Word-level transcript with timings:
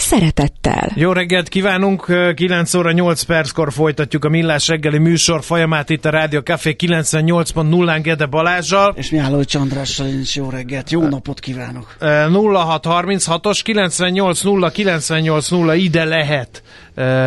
szeretettel. 0.00 0.92
Jó 0.94 1.12
reggelt 1.12 1.48
kívánunk, 1.48 2.06
9 2.34 2.74
óra 2.74 2.92
8 2.92 3.22
perckor 3.22 3.72
folytatjuk 3.72 4.24
a 4.24 4.28
Millás 4.28 4.68
reggeli 4.68 4.98
műsor 4.98 5.42
folyamát 5.42 5.90
itt 5.90 6.04
a 6.04 6.10
Rádió 6.10 6.40
Café 6.40 6.76
98.0-án 6.78 8.00
Gede 8.02 8.26
Balázsal. 8.26 8.94
És 8.96 9.10
Mihály 9.10 9.44
Csandrással 9.44 10.06
én 10.06 10.20
is 10.20 10.36
jó 10.36 10.48
reggelt, 10.50 10.90
jó 10.90 11.08
napot 11.08 11.40
kívánok. 11.40 11.96
0636-os 12.00 13.60
980 13.62 14.70
980 14.72 15.76
ide 15.76 16.04
lehet 16.04 16.62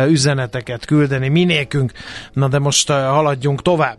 üzeneteket 0.08 0.84
küldeni 0.84 1.28
minékünk. 1.28 1.92
Na 2.32 2.48
de 2.48 2.58
most 2.58 2.88
haladjunk 2.88 3.62
tovább. 3.62 3.98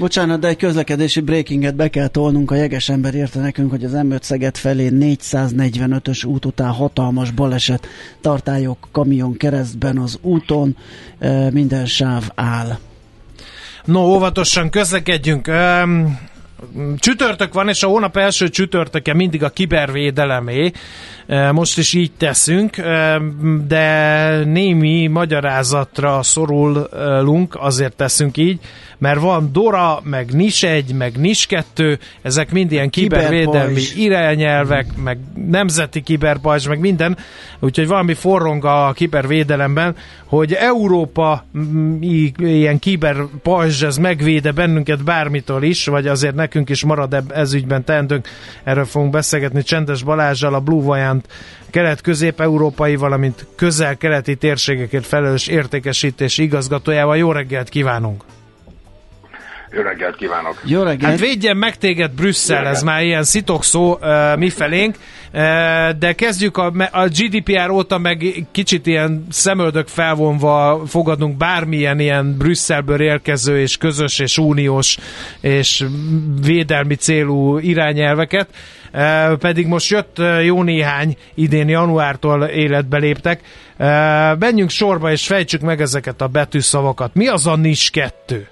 Bocsánat, 0.00 0.40
de 0.40 0.48
egy 0.48 0.56
közlekedési 0.56 1.20
breakinget 1.20 1.74
be 1.74 1.88
kell 1.88 2.06
tolnunk. 2.06 2.50
A 2.50 2.54
jeges 2.54 2.88
ember 2.88 3.14
érte 3.14 3.40
nekünk, 3.40 3.70
hogy 3.70 3.84
az 3.84 3.92
M5 3.94 4.22
Szeged 4.22 4.56
felé 4.56 4.88
445-ös 4.92 6.26
út 6.26 6.44
után 6.44 6.70
hatalmas 6.70 7.30
baleset. 7.30 7.86
Tartályok, 8.20 8.88
kamion 8.92 9.36
keresztben 9.36 9.98
az 9.98 10.18
úton, 10.22 10.76
minden 11.50 11.86
sáv 11.86 12.30
áll. 12.34 12.78
No, 13.84 14.00
óvatosan 14.00 14.70
közlekedjünk. 14.70 15.50
Csütörtök 16.98 17.54
van, 17.54 17.68
és 17.68 17.82
a 17.82 17.86
hónap 17.86 18.16
első 18.16 18.48
csütörtöke 18.48 19.14
mindig 19.14 19.42
a 19.42 19.48
kibervédelemé. 19.48 20.70
Most 21.52 21.78
is 21.78 21.92
így 21.92 22.12
teszünk, 22.12 22.76
de 23.66 24.44
némi 24.44 25.06
magyarázatra 25.06 26.22
szorulunk, 26.22 27.56
azért 27.58 27.96
teszünk 27.96 28.36
így, 28.36 28.58
mert 28.98 29.20
van 29.20 29.52
Dora, 29.52 30.00
meg 30.04 30.32
NIS 30.32 30.62
1, 30.62 30.94
meg 30.94 31.16
NIS 31.16 31.46
2, 31.46 31.98
ezek 32.22 32.52
mind 32.52 32.72
ilyen 32.72 32.90
kibervédelmi 32.90 33.80
irányelvek, 33.96 34.86
meg 34.96 35.18
nemzeti 35.34 36.02
kiberpajzs, 36.02 36.66
meg 36.66 36.78
minden, 36.78 37.16
úgyhogy 37.60 37.86
valami 37.86 38.14
forrong 38.14 38.64
a 38.64 38.92
kibervédelemben, 38.92 39.96
hogy 40.26 40.52
Európa 40.52 41.44
ilyen 42.38 42.78
kiberpajzs, 42.78 43.82
ez 43.82 43.96
megvéde 43.96 44.52
bennünket 44.52 45.04
bármitől 45.04 45.62
is, 45.62 45.86
vagy 45.86 46.06
azért 46.06 46.34
nekünk 46.50 46.68
is 46.70 46.84
marad 46.84 47.24
ez 47.34 47.52
ügyben 47.52 47.84
teendőnk, 47.84 48.28
erről 48.64 48.84
fogunk 48.84 49.12
beszélgetni 49.12 49.62
Csendes 49.62 50.02
Balázsjal, 50.02 50.54
a 50.54 50.60
Blue 50.60 50.82
Vajant 50.82 51.28
kelet-közép-európai, 51.70 52.96
valamint 52.96 53.46
közel-keleti 53.56 54.36
térségekért 54.36 55.06
felelős 55.06 55.46
értékesítési 55.46 56.42
igazgatójával. 56.42 57.16
Jó 57.16 57.32
reggelt 57.32 57.68
kívánunk! 57.68 58.24
Jó 59.72 59.82
reggelt 59.82 60.16
kívánok! 60.16 60.60
Jó 60.64 60.82
reggelt! 60.82 61.10
Hát 61.10 61.20
védjen 61.20 61.56
meg 61.56 61.76
téged 61.76 62.10
Brüsszel, 62.10 62.66
ez 62.66 62.82
már 62.82 63.02
ilyen 63.02 63.24
szitokszó 63.24 63.92
uh, 63.92 64.36
mifelénk, 64.36 64.96
uh, 64.96 65.40
de 65.98 66.12
kezdjük 66.12 66.56
a, 66.56 66.72
a 66.90 67.06
GDPR 67.06 67.70
óta 67.70 67.98
meg 67.98 68.46
kicsit 68.52 68.86
ilyen 68.86 69.26
szemöldök 69.30 69.88
felvonva 69.88 70.82
fogadunk 70.86 71.36
bármilyen 71.36 72.00
ilyen 72.00 72.36
Brüsszelből 72.36 73.00
érkező 73.00 73.60
és 73.60 73.76
közös 73.76 74.18
és 74.18 74.38
uniós 74.38 74.98
és 75.40 75.84
védelmi 76.42 76.94
célú 76.94 77.58
irányelveket, 77.58 78.48
uh, 78.92 79.38
pedig 79.38 79.66
most 79.66 79.90
jött 79.90 80.18
uh, 80.18 80.44
jó 80.44 80.62
néhány 80.62 81.16
idén 81.34 81.68
januártól 81.68 82.42
életbe 82.42 82.98
léptek. 82.98 83.40
Uh, 83.78 83.86
menjünk 84.38 84.70
sorba 84.70 85.10
és 85.10 85.26
fejtsük 85.26 85.60
meg 85.60 85.80
ezeket 85.80 86.20
a 86.20 86.26
betűszavakat. 86.26 87.14
Mi 87.14 87.28
az 87.28 87.46
a 87.46 87.56
NIS 87.56 87.90
2? 87.90 88.48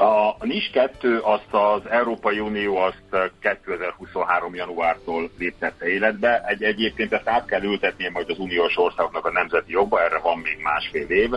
A 0.00 0.36
NIS 0.46 0.70
2 0.72 1.18
azt 1.18 1.48
az 1.50 1.82
Európai 1.90 2.38
Unió 2.38 2.76
azt 2.76 3.32
2023. 3.40 4.54
januártól 4.54 5.30
léptette 5.38 5.88
életbe. 5.88 6.42
Egy, 6.46 6.62
egyébként 6.62 7.12
ezt 7.12 7.28
át 7.28 7.46
kell 7.46 7.62
ültetnie 7.62 8.10
majd 8.10 8.30
az 8.30 8.38
uniós 8.38 8.76
országoknak 8.76 9.24
a 9.26 9.32
nemzeti 9.32 9.72
jogba, 9.72 10.02
erre 10.02 10.18
van 10.18 10.38
még 10.38 10.58
másfél 10.62 11.08
év. 11.08 11.30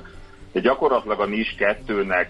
De 0.51 0.59
gyakorlatilag 0.59 1.19
a 1.19 1.25
NIS 1.25 1.55
2-nek 1.57 2.27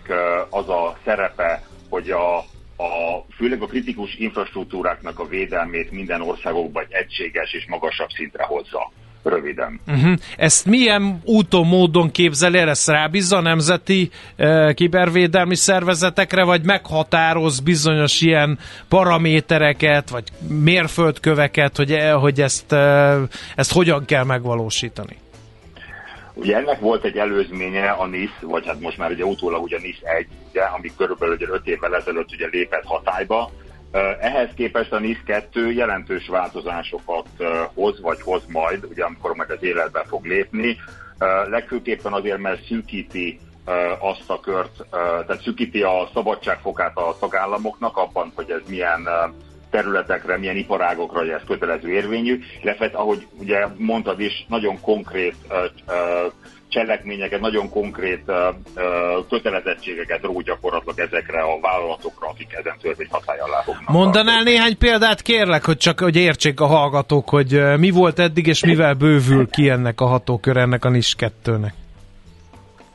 az 0.50 0.70
a 0.70 0.98
szerepe, 1.06 1.62
hogy 1.90 2.10
a, 2.10 2.38
a, 2.78 3.26
főleg 3.36 3.62
a 3.62 3.68
kritikus 3.68 4.16
infrastruktúráknak 4.16 5.20
a 5.20 5.28
védelmét 5.28 5.92
minden 5.92 6.22
országokban 6.22 6.84
egy 6.84 6.94
egységes 6.94 7.54
és 7.54 7.66
magasabb 7.68 8.10
szintre 8.10 8.44
hozza 8.44 8.92
röviden. 9.23 9.79
Uh-huh. 9.88 10.13
Ezt 10.38 10.66
milyen 10.66 11.22
úton, 11.25 11.67
módon 11.67 12.11
képzeli 12.11 12.57
el? 12.57 12.69
Ezt 12.69 12.88
rábízza 12.88 13.38
a 13.38 13.41
nemzeti 13.41 14.09
e, 14.35 14.73
kibervédelmi 14.73 15.56
szervezetekre, 15.56 16.44
vagy 16.44 16.63
meghatároz 16.63 17.59
bizonyos 17.59 18.22
ilyen 18.22 18.59
paramétereket, 18.88 20.09
vagy 20.09 20.23
mérföldköveket, 20.47 21.78
hogy, 21.78 21.91
e, 21.91 22.11
hogy 22.11 22.41
ezt, 22.41 22.72
e, 22.72 23.17
ezt 23.56 23.73
hogyan 23.73 24.06
kell 24.06 24.23
megvalósítani? 24.23 25.17
Ugye 26.34 26.55
ennek 26.55 26.79
volt 26.79 27.03
egy 27.03 27.17
előzménye 27.17 27.90
a 27.90 28.05
NIS, 28.05 28.31
vagy 28.41 28.66
hát 28.66 28.79
most 28.79 28.97
már 28.97 29.11
ugye 29.11 29.23
utólag 29.23 29.63
ugye 29.63 29.78
NIS 29.81 30.00
1, 30.03 30.28
ugye, 30.50 30.61
ami 30.61 30.91
körülbelül 30.97 31.35
ugye 31.35 31.47
5 31.50 31.67
évvel 31.67 31.95
ezelőtt 31.95 32.31
ugye 32.31 32.47
lépett 32.51 32.84
hatályba, 32.85 33.51
ehhez 34.20 34.50
képest 34.56 34.92
a 34.92 35.00
NIS 35.00 35.24
2 35.26 35.72
jelentős 35.72 36.28
változásokat 36.28 37.28
hoz, 37.74 38.02
vagy 38.02 38.22
hoz 38.22 38.44
majd, 38.48 38.86
ugye 38.90 39.04
amikor 39.04 39.36
meg 39.36 39.52
az 39.52 39.64
életbe 39.64 40.04
fog 40.08 40.26
lépni. 40.26 40.78
Legfőképpen 41.50 42.14
azért, 42.14 42.38
mert 42.38 42.66
szűkíti 42.66 43.40
azt 44.00 44.30
a 44.30 44.40
kört, 44.40 44.86
tehát 45.28 45.42
szűkíti 45.42 45.82
a 45.82 46.09
szabadságfokát 46.14 46.98
a 46.98 47.16
tagállamoknak 47.20 47.98
abban, 47.98 48.32
hogy 48.36 48.52
ez 48.52 48.62
milyen 48.68 49.08
területekre, 49.70 50.38
milyen 50.38 50.56
iparágokra, 50.56 51.20
hogy 51.20 51.30
ez 51.30 51.42
kötelező 51.48 51.90
érvényű, 51.90 52.40
illetve 52.62 52.90
ahogy 52.94 53.28
ugye 53.40 53.68
mondtad 53.78 54.20
is, 54.20 54.46
nagyon 54.50 54.82
konkrét 54.82 55.36
cselekményeket, 56.73 57.39
nagyon 57.39 57.69
konkrét 57.69 58.31
kötelezettségeket 59.29 60.22
ró 60.23 60.41
gyakorlatilag 60.41 61.00
ezekre 61.00 61.41
a 61.41 61.59
vállalatokra, 61.61 62.28
akik 62.28 62.53
ezen 62.53 62.75
törvény 62.81 63.07
hatály 63.09 63.39
alá 63.39 63.61
fognak. 63.61 63.89
Mondanál 63.89 64.35
tartani. 64.35 64.50
néhány 64.50 64.78
példát, 64.78 65.22
kérlek, 65.22 65.66
hogy 65.66 65.78
csak 65.78 65.99
hogy 65.99 66.16
értsék 66.16 66.59
a 66.59 66.66
hallgatók, 66.66 67.29
hogy 67.29 67.78
mi 67.78 67.90
volt 67.90 68.20
eddig, 68.20 68.47
és 68.47 68.66
mivel 68.66 68.93
bővül 68.93 69.49
ki 69.49 69.70
ennek 69.70 70.02
a 70.02 70.05
hatókör, 70.05 70.58
ennek 70.58 70.85
a 70.85 70.90
NIS 70.90 71.16
2-nek. 71.20 71.72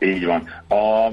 Így 0.00 0.24
van. 0.24 0.48
A, 0.68 1.06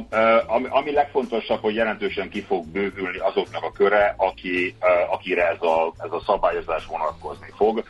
ami, 0.47 0.65
ami 0.69 0.91
legfontosabb, 0.91 1.61
hogy 1.61 1.75
jelentősen 1.75 2.29
ki 2.29 2.41
fog 2.41 2.65
bővülni 2.65 3.17
azoknak 3.17 3.63
a 3.63 3.71
köre, 3.71 4.15
aki, 4.17 4.75
akire 5.09 5.47
ez 5.47 5.61
a, 5.61 5.93
ez 5.97 6.11
a 6.11 6.21
szabályozás 6.25 6.85
vonatkozni 6.85 7.47
fog 7.55 7.83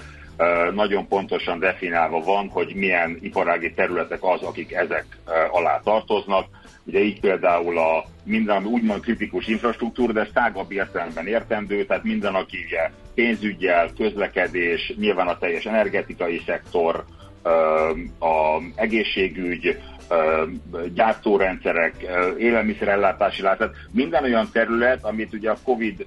nagyon 0.74 1.08
pontosan 1.08 1.60
definálva 1.60 2.20
van, 2.20 2.50
hogy 2.50 2.72
milyen 2.76 3.18
iparági 3.22 3.74
területek 3.74 4.24
az, 4.24 4.42
akik 4.42 4.74
ezek 4.74 5.06
alá 5.52 5.80
tartoznak. 5.84 6.48
Ugye 6.84 7.00
így 7.00 7.20
például 7.20 7.78
a 7.78 8.06
minden, 8.24 8.56
ami 8.56 8.66
úgymond 8.66 9.02
kritikus 9.02 9.48
infrastruktúra, 9.48 10.14
de 10.14 10.22
ez 10.22 10.30
tágabb 10.34 10.72
értelemben 10.72 11.28
értendő, 11.28 11.86
tehát 11.86 12.04
minden, 12.04 12.36
aki 12.36 12.58
ugye 12.66 12.90
pénzügyel, 13.14 13.90
közlekedés, 13.98 14.94
nyilván 14.98 15.28
a 15.28 15.38
teljes 15.38 15.66
energetikai 15.66 16.42
szektor, 16.46 17.06
a 18.20 18.62
egészségügy, 18.76 19.78
gyártórendszerek, 20.94 22.06
élelmiszerellátási 22.38 23.42
lát, 23.42 23.70
minden 23.92 24.24
olyan 24.24 24.50
terület, 24.52 25.04
amit 25.04 25.34
ugye 25.34 25.50
a 25.50 25.58
Covid 25.64 26.06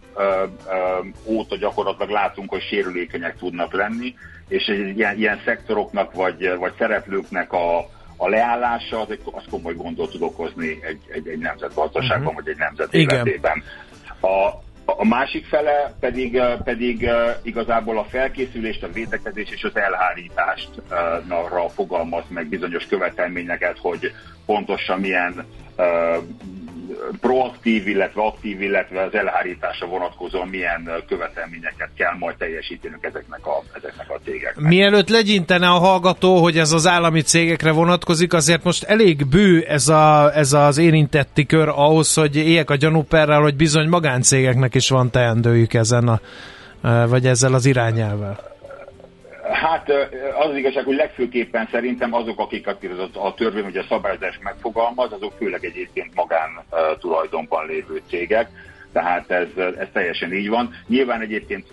óta 1.24 1.56
gyakorlatilag 1.56 2.10
látunk, 2.10 2.50
hogy 2.50 2.62
sérülékenyek 2.62 3.36
tudnak 3.36 3.72
lenni, 3.72 4.14
és 4.48 4.66
egy 4.66 4.98
ilyen, 4.98 5.16
ilyen 5.16 5.40
szektoroknak 5.44 6.14
vagy, 6.14 6.54
vagy 6.58 6.72
szereplőknek 6.78 7.52
a, 7.52 7.78
a 8.16 8.28
leállása 8.28 9.00
az, 9.00 9.10
egy, 9.10 9.20
az 9.24 9.44
komoly 9.50 9.74
gondot 9.74 10.10
tud 10.10 10.22
okozni 10.22 10.78
egy, 10.82 11.00
egy, 11.12 11.28
egy 11.28 11.38
nemzetgazdaságban, 11.38 12.26
uh-huh. 12.26 12.34
vagy 12.34 12.48
egy 12.48 12.58
nemzet 12.58 12.94
Igen. 12.94 13.14
életében. 13.14 13.62
A, 14.20 14.66
a 14.96 15.04
másik 15.04 15.46
fele 15.46 15.96
pedig, 16.00 16.42
pedig 16.64 17.08
igazából 17.42 17.98
a 17.98 18.04
felkészülést, 18.04 18.82
a 18.82 18.92
védekezés 18.92 19.50
és 19.50 19.64
az 19.64 19.76
elhárítást 19.76 20.70
fogalmaz 21.74 22.24
meg 22.28 22.46
bizonyos 22.46 22.86
követelményeket, 22.86 23.78
hogy 23.78 24.12
pontosan 24.46 25.00
milyen 25.00 25.46
proaktív, 27.20 27.88
illetve 27.88 28.22
aktív, 28.22 28.62
illetve 28.62 29.02
az 29.02 29.14
elhárításra 29.14 29.86
vonatkozóan 29.86 30.48
milyen 30.48 30.90
követelményeket 31.08 31.88
kell 31.96 32.14
majd 32.18 32.36
teljesítenünk 32.36 33.04
ezeknek 33.04 33.46
a, 33.46 33.62
ezeknek 33.76 34.10
a 34.10 34.18
cégeknek. 34.24 34.64
Mielőtt 34.64 35.08
legyintene 35.08 35.68
a 35.68 35.78
hallgató, 35.78 36.36
hogy 36.36 36.58
ez 36.58 36.72
az 36.72 36.86
állami 36.86 37.20
cégekre 37.20 37.72
vonatkozik, 37.72 38.32
azért 38.32 38.64
most 38.64 38.84
elég 38.84 39.26
bő 39.26 39.62
ez, 39.62 39.88
a, 39.88 40.34
ez 40.34 40.52
az 40.52 40.78
érintetti 40.78 41.46
kör 41.46 41.68
ahhoz, 41.68 42.14
hogy 42.14 42.36
éljek 42.36 42.70
a 42.70 42.76
gyanúperrel, 42.76 43.40
hogy 43.40 43.56
bizony 43.56 43.88
magáncégeknek 43.88 44.74
is 44.74 44.88
van 44.88 45.10
teendőjük 45.10 45.74
ezen 45.74 46.08
a, 46.08 46.20
vagy 47.06 47.26
ezzel 47.26 47.54
az 47.54 47.66
irányelvel. 47.66 48.57
Hát 49.52 49.90
az, 50.38 50.48
az 50.48 50.56
igazság, 50.56 50.84
hogy 50.84 50.96
legfőképpen 50.96 51.68
szerintem 51.70 52.12
azok, 52.14 52.40
akik 52.40 52.66
a 53.12 53.34
törvény, 53.34 53.64
ugye 53.64 53.80
a 53.80 53.86
szabályozás 53.88 54.38
megfogalmaz, 54.42 55.12
azok 55.12 55.32
főleg 55.38 55.64
egyébként 55.64 56.14
magán 56.14 56.64
tulajdonban 56.98 57.66
lévő 57.66 58.02
cégek, 58.08 58.48
tehát 58.92 59.30
ez, 59.30 59.48
ez 59.56 59.88
teljesen 59.92 60.32
így 60.32 60.48
van. 60.48 60.74
Nyilván 60.86 61.20
egyébként 61.20 61.66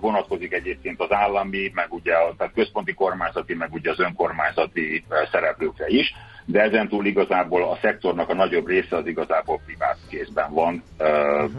vonatkozik 0.00 0.52
egyébként 0.52 1.00
az 1.00 1.12
állami, 1.12 1.70
meg 1.74 1.92
ugye 1.92 2.14
a 2.14 2.34
tehát 2.38 2.52
központi 2.54 2.92
kormányzati, 2.92 3.54
meg 3.54 3.72
ugye 3.72 3.90
az 3.90 4.00
önkormányzati 4.00 5.04
szereplőkre 5.30 5.86
is, 5.88 6.14
de 6.46 6.60
ezen 6.60 6.88
túl 6.88 7.06
igazából 7.06 7.62
a 7.62 7.78
szektornak 7.82 8.28
a 8.28 8.34
nagyobb 8.34 8.66
része 8.66 8.96
az 8.96 9.06
igazából 9.06 9.60
privát 9.66 9.96
kézben 10.08 10.52
van, 10.52 10.82
uh-huh. 10.98 11.50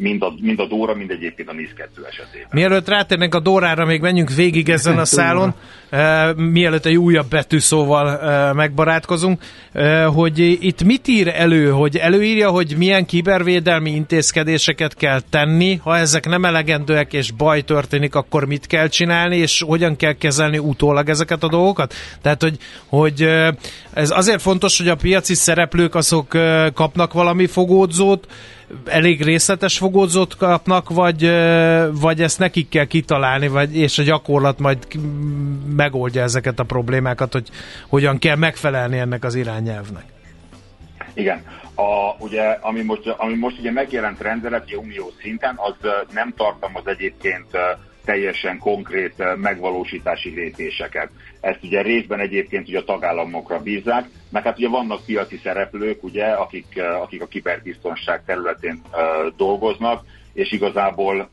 mind, 0.00 0.22
a, 0.22 0.32
mind 0.40 0.60
a 0.60 0.66
Dóra, 0.66 0.94
mind 0.94 1.10
egyébként 1.10 1.48
a 1.48 1.52
NIS 1.52 1.72
2 1.76 2.06
esetében. 2.08 2.48
Mielőtt 2.50 2.88
rátérnek 2.88 3.34
a 3.34 3.40
Dórára, 3.40 3.84
még 3.84 4.00
menjünk 4.00 4.34
végig 4.34 4.68
ezen 4.68 4.98
a 4.98 5.04
szálon, 5.04 5.54
mielőtt 6.36 6.84
egy 6.84 6.96
újabb 6.96 7.28
betűszóval 7.28 8.52
megbarátkozunk, 8.54 9.42
hogy 10.14 10.38
itt 10.38 10.84
mit 10.84 11.08
ír 11.08 11.28
elő, 11.28 11.70
hogy 11.70 11.96
előírja, 11.96 12.50
hogy 12.50 12.74
milyen 12.78 13.06
kibervédelmi 13.06 13.90
intézkedéseket 13.90 14.94
kell 14.94 15.20
tenni, 15.30 15.80
ha 15.82 15.96
ezek 15.96 16.26
nem 16.26 16.44
elegendőek 16.44 17.12
és 17.12 17.30
baj 17.30 17.60
történik, 17.60 18.14
akkor 18.14 18.44
mit 18.44 18.66
kell 18.66 18.88
csinálni, 18.88 19.36
és 19.36 19.62
hogyan 19.66 19.96
kell 19.96 20.12
kezelni 20.12 20.58
utólag 20.58 21.08
ezeket 21.08 21.42
a 21.42 21.48
dolgokat? 21.48 21.94
Tehát, 22.22 22.42
hogy, 22.42 22.56
hogy 22.86 23.28
ez 23.92 24.07
ez 24.10 24.16
azért 24.16 24.42
fontos, 24.42 24.78
hogy 24.78 24.88
a 24.88 24.96
piaci 24.96 25.34
szereplők 25.34 25.94
azok 25.94 26.28
kapnak 26.74 27.12
valami 27.12 27.46
fogódzót, 27.46 28.26
elég 28.84 29.22
részletes 29.22 29.78
fogódzót 29.78 30.36
kapnak, 30.36 30.90
vagy, 30.90 31.30
vagy 31.92 32.22
ezt 32.22 32.38
nekik 32.38 32.68
kell 32.68 32.84
kitalálni, 32.84 33.48
vagy, 33.48 33.76
és 33.76 33.98
a 33.98 34.02
gyakorlat 34.02 34.58
majd 34.58 34.78
megoldja 35.76 36.22
ezeket 36.22 36.58
a 36.58 36.64
problémákat, 36.64 37.32
hogy 37.32 37.48
hogyan 37.88 38.18
kell 38.18 38.36
megfelelni 38.36 38.98
ennek 38.98 39.24
az 39.24 39.34
irányelvnek. 39.34 40.04
Igen. 41.14 41.42
A, 41.74 42.16
ugye, 42.18 42.58
ami, 42.60 42.82
most, 42.82 43.06
ami 43.06 43.34
most 43.34 43.58
ugye 43.58 43.70
megjelent 43.70 44.20
rendelet 44.20 44.76
unió 44.76 45.12
szinten, 45.20 45.54
az 45.56 45.74
nem 46.12 46.34
tartalmaz 46.36 46.86
egyébként 46.86 47.46
teljesen 48.08 48.58
konkrét 48.58 49.14
eh, 49.20 49.36
megvalósítási 49.36 50.30
lépéseket. 50.34 51.10
Ezt 51.40 51.62
ugye 51.62 51.82
részben 51.82 52.20
egyébként 52.20 52.68
ugye 52.68 52.78
a 52.78 52.84
tagállamokra 52.84 53.58
bízzák, 53.58 54.08
mert 54.30 54.44
hát 54.44 54.58
ugye 54.58 54.68
vannak 54.68 55.04
piaci 55.04 55.40
szereplők, 55.42 56.02
ugye, 56.02 56.24
akik, 56.24 56.76
eh, 56.76 57.02
akik 57.02 57.22
a 57.22 57.26
kiberbiztonság 57.26 58.24
területén 58.24 58.80
uh, 58.92 58.98
dolgoznak, 59.36 60.04
és 60.32 60.52
igazából 60.52 61.30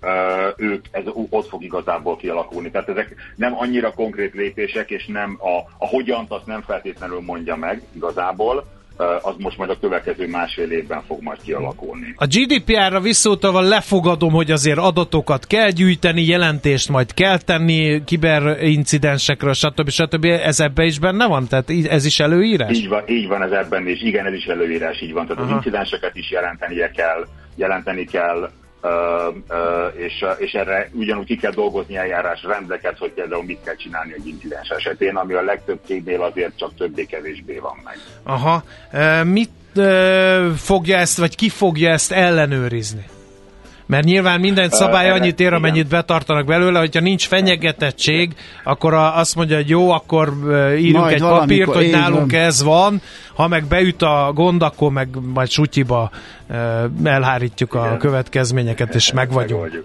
ők, 0.58 0.86
ez 0.92 1.04
ott 1.14 1.48
fog 1.48 1.64
igazából 1.64 2.16
kialakulni. 2.16 2.72
Tehát 2.72 2.90
ezek 2.90 3.16
nem 3.36 3.58
annyira 3.58 3.92
konkrét 3.92 4.34
lépések, 4.34 4.90
és 4.90 5.06
nem 5.06 5.38
a, 5.40 5.58
a 5.78 5.88
hogyant 5.88 6.32
azt 6.32 6.46
nem 6.46 6.62
feltétlenül 6.62 7.22
mondja 7.22 7.56
meg 7.56 7.82
igazából, 7.96 8.75
az 8.98 9.34
most 9.38 9.58
majd 9.58 9.70
a 9.70 9.78
következő 9.80 10.28
másfél 10.28 10.72
évben 10.72 11.02
fog 11.08 11.22
majd 11.22 11.42
kialakulni. 11.42 12.14
A 12.18 12.26
GDPR-ra 12.26 13.00
visszautalva 13.00 13.62
lefogadom, 13.62 14.32
hogy 14.32 14.52
azért 14.52 14.78
adatokat 14.78 15.48
kell 15.48 15.70
gyűjteni, 15.70 16.22
jelentést 16.22 16.90
majd 16.90 17.14
kell 17.14 17.38
tenni 17.38 18.04
kiberincidensekről, 18.04 19.54
stb. 19.54 19.90
stb. 19.90 20.26
Ez 20.26 20.60
ebbe 20.60 20.84
is 20.84 21.00
benne 21.00 21.28
van? 21.28 21.48
Tehát 21.48 21.70
ez 21.90 22.06
is 22.06 22.20
előírás? 22.20 22.78
Így 22.78 22.88
van, 22.88 23.04
így 23.08 23.28
van 23.28 23.42
ez 23.42 23.52
ebben 23.52 23.88
is. 23.88 24.02
Igen, 24.02 24.26
ez 24.26 24.34
is 24.34 24.46
előírás, 24.46 25.02
így 25.02 25.14
van. 25.14 25.28
Tehát 25.28 25.42
Aha. 25.42 25.52
az 25.52 25.56
incidenseket 25.56 26.16
is 26.16 26.32
jelentenie 26.32 26.92
kell, 26.92 27.26
jelenteni 27.56 28.06
kell, 28.06 28.50
és, 29.98 30.26
és 30.38 30.52
erre 30.52 30.90
ugyanúgy 30.94 31.26
ki 31.26 31.36
kell 31.36 31.52
dolgozni 31.52 31.96
eljárás 31.96 32.44
rendeket, 32.44 32.98
hogy 32.98 33.12
például 33.12 33.44
mit 33.44 33.64
kell 33.64 33.76
csinálni 33.76 34.14
egy 34.14 34.28
incidens 34.28 34.70
esetén, 34.70 35.16
ami 35.16 35.34
a 35.34 35.42
legtöbb 35.42 35.80
cégnél 35.86 36.22
azért 36.22 36.58
csak 36.58 36.76
többé-kevésbé 36.78 37.58
van 37.58 37.78
meg. 37.84 37.98
Aha. 38.24 38.64
Mit 39.24 39.50
fogja 40.58 40.98
ezt, 40.98 41.18
vagy 41.18 41.36
ki 41.36 41.50
fogja 41.50 41.90
ezt 41.90 42.12
ellenőrizni? 42.12 43.06
Mert 43.86 44.06
nyilván 44.06 44.40
minden 44.40 44.70
szabály 44.70 45.10
annyit 45.10 45.40
ér, 45.40 45.54
amennyit 45.54 45.88
betartanak 45.88 46.46
belőle, 46.46 46.80
hogyha 46.80 47.00
nincs 47.00 47.28
fenyegetettség, 47.28 48.34
akkor 48.64 48.94
azt 48.94 49.36
mondja, 49.36 49.56
hogy 49.56 49.70
jó, 49.70 49.92
akkor 49.92 50.34
írjuk 50.78 51.02
majd 51.02 51.14
egy 51.14 51.22
papírt, 51.22 51.74
hogy 51.74 51.90
nálunk 51.90 52.32
van. 52.32 52.42
ez 52.42 52.64
van, 52.64 53.02
ha 53.36 53.48
meg 53.48 53.66
beüt 53.66 54.02
a 54.02 54.32
gond, 54.34 54.62
akkor 54.62 54.92
meg 54.92 55.08
majd 55.34 55.50
sutyiba 55.50 56.12
elhárítjuk 57.04 57.74
Igen. 57.74 57.94
a 57.94 57.98
következményeket, 57.98 58.96
és 58.96 59.12
meg 59.12 59.32
vagyunk. 59.32 59.84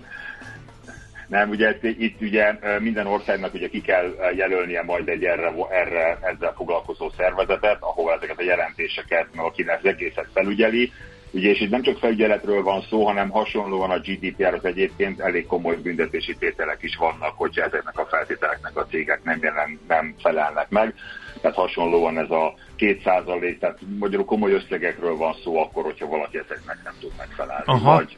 Nem, 1.27 1.49
ugye 1.49 1.77
itt 1.83 2.21
ugye 2.21 2.59
minden 2.79 3.07
országnak 3.07 3.55
ugye 3.55 3.69
ki 3.69 3.81
kell 3.81 4.15
jelölnie 4.37 4.83
majd 4.83 5.09
egy 5.09 5.25
erre, 5.25 5.53
erre 5.71 6.19
ezzel 6.23 6.53
foglalkozó 6.57 7.11
szervezetet, 7.17 7.77
ahol 7.81 8.13
ezeket 8.13 8.39
a 8.39 8.43
jelentéseket, 8.43 9.27
meg 9.35 9.45
aki 9.45 9.63
az 9.63 9.85
egészet 9.87 10.27
felügyeli, 10.35 10.93
Ugye, 11.31 11.51
és 11.51 11.61
itt 11.61 11.71
nem 11.71 11.83
csak 11.83 11.99
felügyeletről 11.99 12.63
van 12.63 12.83
szó, 12.89 13.05
hanem 13.05 13.29
hasonlóan 13.31 13.91
a 13.91 13.99
GDPR 13.99 14.55
az 14.55 14.65
egyébként 14.65 15.21
elég 15.21 15.47
komoly 15.47 15.77
büntetési 15.77 16.37
tételek 16.39 16.79
is 16.83 16.97
vannak, 16.97 17.33
hogyha 17.37 17.65
ezeknek 17.65 17.99
a 17.99 18.07
feltételeknek 18.07 18.77
a 18.77 18.87
cégek 18.87 19.21
nem, 19.25 19.39
jelen, 19.43 19.79
nem 19.89 20.15
felelnek 20.23 20.69
meg. 20.69 20.95
Tehát 21.41 21.57
hasonlóan 21.57 22.19
ez 22.19 22.31
a 22.31 22.55
két 22.77 23.03
százalék, 23.03 23.59
tehát 23.59 23.79
magyarul 23.99 24.25
komoly 24.25 24.53
összegekről 24.53 25.17
van 25.17 25.35
szó 25.45 25.59
akkor, 25.59 25.85
hogyha 25.85 26.07
valaki 26.07 26.39
ezeknek 26.39 26.79
nem 26.85 26.95
tud 27.01 27.13
megfelelni. 27.19 27.65
Aha. 27.67 27.95
Vagy 27.95 28.17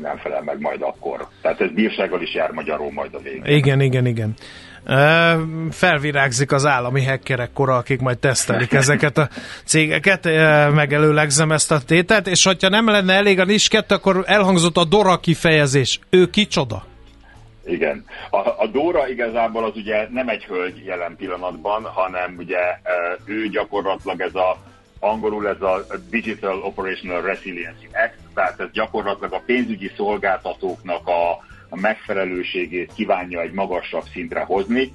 nem 0.00 0.16
felel 0.16 0.42
meg 0.42 0.60
majd 0.60 0.82
akkor. 0.82 1.28
Tehát 1.42 1.60
ez 1.60 1.70
bírsággal 1.70 2.22
is 2.22 2.34
jár 2.34 2.50
magyarul 2.50 2.92
majd 2.92 3.14
a 3.14 3.18
végén. 3.18 3.44
Igen, 3.44 3.80
igen, 3.80 4.06
igen 4.06 4.34
felvirágzik 5.70 6.52
az 6.52 6.66
állami 6.66 7.04
hackerek 7.04 7.52
kora, 7.52 7.76
akik 7.76 8.00
majd 8.00 8.18
tesztelik 8.18 8.72
ezeket 8.82 9.18
a 9.18 9.28
cégeket, 9.64 10.24
megelőlegzem 10.74 11.52
ezt 11.52 11.72
a 11.72 11.80
tételt, 11.80 12.26
és 12.26 12.44
hogyha 12.44 12.68
nem 12.68 12.88
lenne 12.88 13.12
elég 13.14 13.40
a 13.40 13.44
NIS 13.44 13.68
2, 13.68 13.94
akkor 13.94 14.24
elhangzott 14.26 14.76
a 14.76 14.84
Dora 14.84 15.16
kifejezés. 15.16 16.00
Ő 16.10 16.30
kicsoda? 16.30 16.84
Igen. 17.66 18.04
A, 18.30 18.38
a 18.38 18.66
Dóra 18.72 19.08
igazából 19.08 19.64
az 19.64 19.76
ugye 19.76 20.08
nem 20.10 20.28
egy 20.28 20.44
hölgy 20.44 20.84
jelen 20.84 21.16
pillanatban, 21.16 21.84
hanem 21.84 22.34
ugye 22.38 22.58
ő 23.24 23.48
gyakorlatilag 23.48 24.20
ez 24.20 24.34
a 24.34 24.58
angolul 25.04 25.48
ez 25.48 25.62
a 25.62 25.84
Digital 26.10 26.62
Operational 26.62 27.22
Resiliency 27.22 27.88
Act, 27.92 28.18
tehát 28.34 28.60
ez 28.60 28.70
gyakorlatilag 28.72 29.32
a 29.32 29.42
pénzügyi 29.46 29.90
szolgáltatóknak 29.96 31.08
a, 31.08 31.44
a 31.74 31.80
megfelelőségét 31.80 32.92
kívánja 32.94 33.40
egy 33.40 33.52
magasabb 33.52 34.04
szintre 34.12 34.40
hozni, 34.40 34.92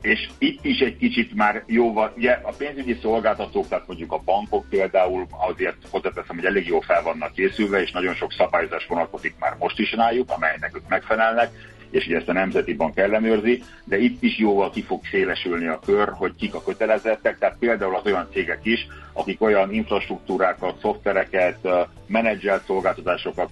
és 0.00 0.28
itt 0.38 0.64
is 0.64 0.78
egy 0.78 0.96
kicsit 0.96 1.34
már 1.34 1.62
jóval, 1.66 2.12
ugye 2.16 2.38
a 2.42 2.52
pénzügyi 2.58 2.98
szolgáltatók, 3.02 3.68
tehát 3.68 3.86
mondjuk 3.86 4.12
a 4.12 4.22
bankok 4.24 4.68
például 4.68 5.26
azért 5.48 5.76
hozzáteszem, 5.90 6.36
hogy 6.36 6.44
elég 6.44 6.66
jól 6.66 6.80
fel 6.80 7.02
vannak 7.02 7.32
készülve, 7.32 7.82
és 7.82 7.90
nagyon 7.90 8.14
sok 8.14 8.32
szabályozás 8.32 8.86
vonatkozik 8.86 9.34
már 9.38 9.56
most 9.58 9.78
is 9.78 9.92
rájuk, 9.92 10.30
amelynek 10.30 10.76
ők 10.76 10.88
megfelelnek, 10.88 11.50
és 11.90 12.06
ugye 12.06 12.16
ezt 12.16 12.28
a 12.28 12.32
Nemzeti 12.32 12.74
Bank 12.74 12.96
ellenőrzi, 12.96 13.62
de 13.84 13.98
itt 13.98 14.22
is 14.22 14.38
jóval 14.38 14.70
ki 14.70 14.82
fog 14.82 15.00
szélesülni 15.10 15.66
a 15.66 15.80
kör, 15.86 16.08
hogy 16.08 16.34
kik 16.38 16.54
a 16.54 16.62
kötelezettek, 16.62 17.38
tehát 17.38 17.56
például 17.58 17.96
az 17.96 18.06
olyan 18.06 18.28
cégek 18.32 18.60
is, 18.62 18.86
akik 19.12 19.42
olyan 19.42 19.72
infrastruktúrákat, 19.72 20.80
szoftvereket, 20.80 21.68
menedzselt 22.06 22.64
szolgáltatásokat 22.64 23.50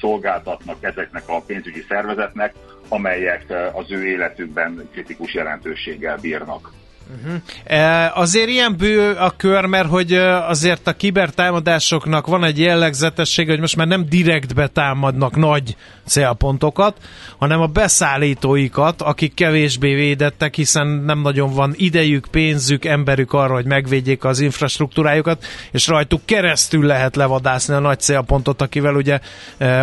szolgáltatnak 0.00 0.76
ezeknek 0.80 1.22
a 1.26 1.40
pénzügyi 1.40 1.84
szervezetnek, 1.88 2.54
amelyek 2.88 3.44
az 3.72 3.90
ő 3.90 4.06
életükben 4.06 4.88
kritikus 4.92 5.34
jelentőséggel 5.34 6.16
bírnak. 6.16 6.72
Uh-huh. 7.10 8.18
Azért 8.18 8.48
ilyen 8.48 8.76
bő 8.76 9.12
a 9.12 9.30
kör, 9.36 9.64
mert 9.64 9.88
hogy 9.88 10.12
azért 10.12 10.86
a 10.86 10.92
kibertámadásoknak 10.92 12.26
van 12.26 12.44
egy 12.44 12.58
jellegzetessége, 12.58 13.50
hogy 13.50 13.60
most 13.60 13.76
már 13.76 13.86
nem 13.86 14.06
direktbe 14.08 14.66
támadnak 14.66 15.36
nagy 15.36 15.76
célpontokat, 16.06 16.96
hanem 17.38 17.60
a 17.60 17.66
beszállítóikat, 17.66 19.02
akik 19.02 19.34
kevésbé 19.34 19.94
védettek, 19.94 20.54
hiszen 20.54 20.86
nem 20.86 21.20
nagyon 21.20 21.54
van 21.54 21.72
idejük, 21.76 22.26
pénzük, 22.30 22.84
emberük 22.84 23.32
arra, 23.32 23.54
hogy 23.54 23.66
megvédjék 23.66 24.24
az 24.24 24.40
infrastruktúrájukat, 24.40 25.44
és 25.70 25.86
rajtuk 25.86 26.20
keresztül 26.24 26.86
lehet 26.86 27.16
levadászni 27.16 27.74
a 27.74 27.78
nagy 27.78 28.00
célpontot, 28.00 28.62
akivel 28.62 28.94
ugye 28.94 29.20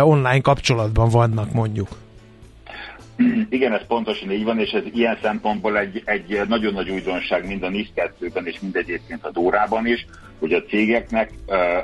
online 0.00 0.40
kapcsolatban 0.40 1.08
vannak 1.08 1.52
mondjuk. 1.52 1.88
Igen, 3.48 3.72
ez 3.72 3.86
pontosan 3.86 4.30
így 4.30 4.44
van, 4.44 4.58
és 4.58 4.70
ez 4.70 4.82
ilyen 4.92 5.18
szempontból 5.22 5.78
egy, 5.78 6.02
egy 6.04 6.40
nagyon 6.48 6.72
nagy 6.72 6.90
újdonság 6.90 7.46
mind 7.46 7.62
a 7.62 7.68
NIS 7.68 7.92
2-ben 7.94 8.46
és 8.46 8.60
mind 8.60 8.76
egyébként 8.76 9.24
a 9.24 9.30
Dórában 9.30 9.86
is, 9.86 10.06
hogy 10.38 10.52
a 10.52 10.62
cégeknek, 10.62 11.30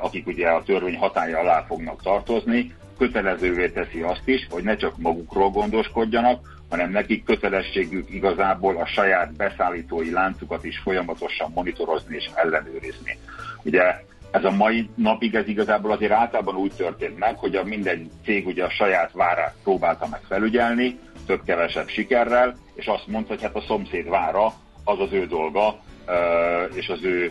akik 0.01 0.27
ugye 0.27 0.49
a 0.49 0.63
törvény 0.63 0.97
hatája 0.97 1.39
alá 1.39 1.65
fognak 1.69 2.03
tartozni, 2.03 2.75
kötelezővé 2.99 3.69
teszi 3.69 4.01
azt 4.01 4.29
is, 4.29 4.47
hogy 4.51 4.63
ne 4.63 4.77
csak 4.77 4.99
magukról 4.99 5.51
gondoskodjanak, 5.51 6.61
hanem 6.69 6.91
nekik 6.91 7.25
kötelességük 7.25 8.11
igazából 8.11 8.77
a 8.77 8.87
saját 8.87 9.37
beszállítói 9.37 10.11
láncukat 10.11 10.65
is 10.65 10.79
folyamatosan 10.79 11.51
monitorozni 11.55 12.17
és 12.17 12.31
ellenőrizni. 12.35 13.19
Ugye 13.63 13.83
ez 14.31 14.45
a 14.45 14.51
mai 14.51 14.89
napig 14.95 15.35
ez 15.35 15.49
igazából 15.49 15.93
azért 15.93 16.13
általában 16.13 16.57
úgy 16.57 16.73
történt 16.77 17.19
meg, 17.19 17.39
hogy 17.39 17.57
a 17.57 17.65
minden 17.65 18.11
cég 18.25 18.47
ugye 18.47 18.65
a 18.65 18.71
saját 18.71 19.13
várát 19.13 19.55
próbálta 19.63 20.07
meg 20.11 20.21
felügyelni, 20.29 20.99
több-kevesebb 21.33 21.89
sikerrel, 21.89 22.57
és 22.75 22.87
azt 22.87 23.07
mondta, 23.07 23.33
hogy 23.33 23.43
hát 23.43 23.57
a 23.57 23.61
szomszéd 23.67 24.09
vára 24.09 24.45
az 24.85 25.01
az 25.01 25.13
ő 25.13 25.27
dolga, 25.27 25.81
és 26.75 26.89
az 26.89 27.05
ő 27.05 27.31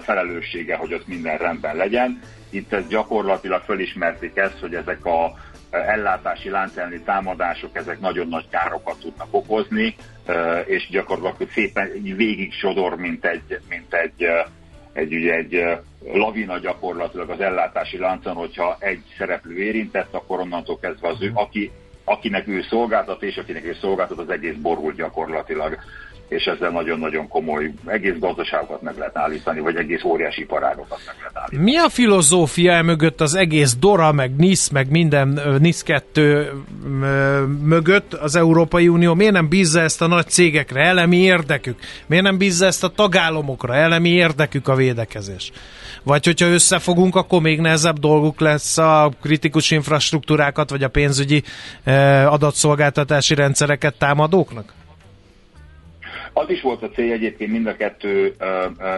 felelőssége, 0.00 0.76
hogy 0.76 0.94
ott 0.94 1.06
minden 1.06 1.38
rendben 1.38 1.76
legyen. 1.76 2.20
Itt 2.50 2.72
ez 2.72 2.86
gyakorlatilag 2.88 3.62
fölismerték 3.62 4.36
ezt, 4.36 4.58
hogy 4.60 4.74
ezek 4.74 5.04
a 5.04 5.34
ellátási 5.70 6.50
láncelni 6.50 7.00
támadások, 7.00 7.76
ezek 7.76 8.00
nagyon 8.00 8.28
nagy 8.28 8.48
károkat 8.48 8.98
tudnak 8.98 9.28
okozni, 9.30 9.94
és 10.64 10.88
gyakorlatilag 10.90 11.52
szépen 11.52 11.90
végig 12.02 12.52
sodor, 12.52 12.96
mint 12.96 13.24
egy, 13.24 13.60
mint 13.68 13.94
egy, 13.94 14.26
egy, 14.92 15.14
ugye 15.14 15.34
egy 15.34 15.64
lavina 16.12 16.58
gyakorlatilag 16.58 17.30
az 17.30 17.40
ellátási 17.40 17.98
láncon, 17.98 18.34
hogyha 18.34 18.76
egy 18.78 19.02
szereplő 19.18 19.56
érintett, 19.56 20.14
akkor 20.14 20.40
onnantól 20.40 20.78
kezdve 20.78 21.08
az 21.08 21.22
ő, 21.22 21.30
aki 21.34 21.70
akinek 22.10 22.48
ő 22.48 22.62
szolgáltat, 22.68 23.22
és 23.22 23.36
akinek 23.36 23.64
ő 23.64 23.76
szolgáltat, 23.80 24.18
az 24.18 24.30
egész 24.30 24.56
borul 24.62 24.92
gyakorlatilag 24.92 25.78
és 26.30 26.44
ezzel 26.44 26.70
nagyon-nagyon 26.70 27.28
komoly 27.28 27.72
egész 27.86 28.18
gazdaságokat 28.18 28.82
meg 28.82 28.98
lehet 28.98 29.16
állítani, 29.16 29.60
vagy 29.60 29.76
egész 29.76 30.04
óriási 30.04 30.40
iparágokat 30.40 31.00
meg 31.06 31.14
lehet 31.18 31.36
állítani. 31.36 31.62
Mi 31.62 31.76
a 31.76 31.88
filozófia 31.88 32.82
mögött 32.82 33.20
az 33.20 33.34
egész 33.34 33.76
DORA, 33.76 34.12
meg 34.12 34.36
NIS, 34.36 34.70
meg 34.70 34.90
minden 34.90 35.40
NIS 35.58 35.82
2 35.82 36.52
mögött 37.64 38.14
az 38.14 38.36
Európai 38.36 38.88
Unió? 38.88 39.14
Miért 39.14 39.32
nem 39.32 39.48
bízza 39.48 39.80
ezt 39.80 40.02
a 40.02 40.06
nagy 40.06 40.28
cégekre? 40.28 40.84
Elemi 40.84 41.16
érdekük? 41.16 41.78
Miért 42.06 42.24
nem 42.24 42.38
bízza 42.38 42.66
ezt 42.66 42.84
a 42.84 42.88
tagállamokra? 42.88 43.74
Elemi 43.74 44.08
érdekük 44.08 44.68
a 44.68 44.74
védekezés? 44.74 45.52
Vagy 46.02 46.24
hogyha 46.24 46.46
összefogunk, 46.46 47.16
akkor 47.16 47.40
még 47.40 47.60
nehezebb 47.60 47.98
dolguk 47.98 48.40
lesz 48.40 48.78
a 48.78 49.10
kritikus 49.22 49.70
infrastruktúrákat, 49.70 50.70
vagy 50.70 50.82
a 50.82 50.88
pénzügyi 50.88 51.42
adatszolgáltatási 52.26 53.34
rendszereket 53.34 53.94
támadóknak? 53.98 54.72
Az 56.32 56.50
is 56.50 56.62
volt 56.62 56.82
a 56.82 56.88
cél 56.88 57.12
egyébként 57.12 57.50
mind 57.50 57.66
a 57.66 57.76
kettő 57.76 58.34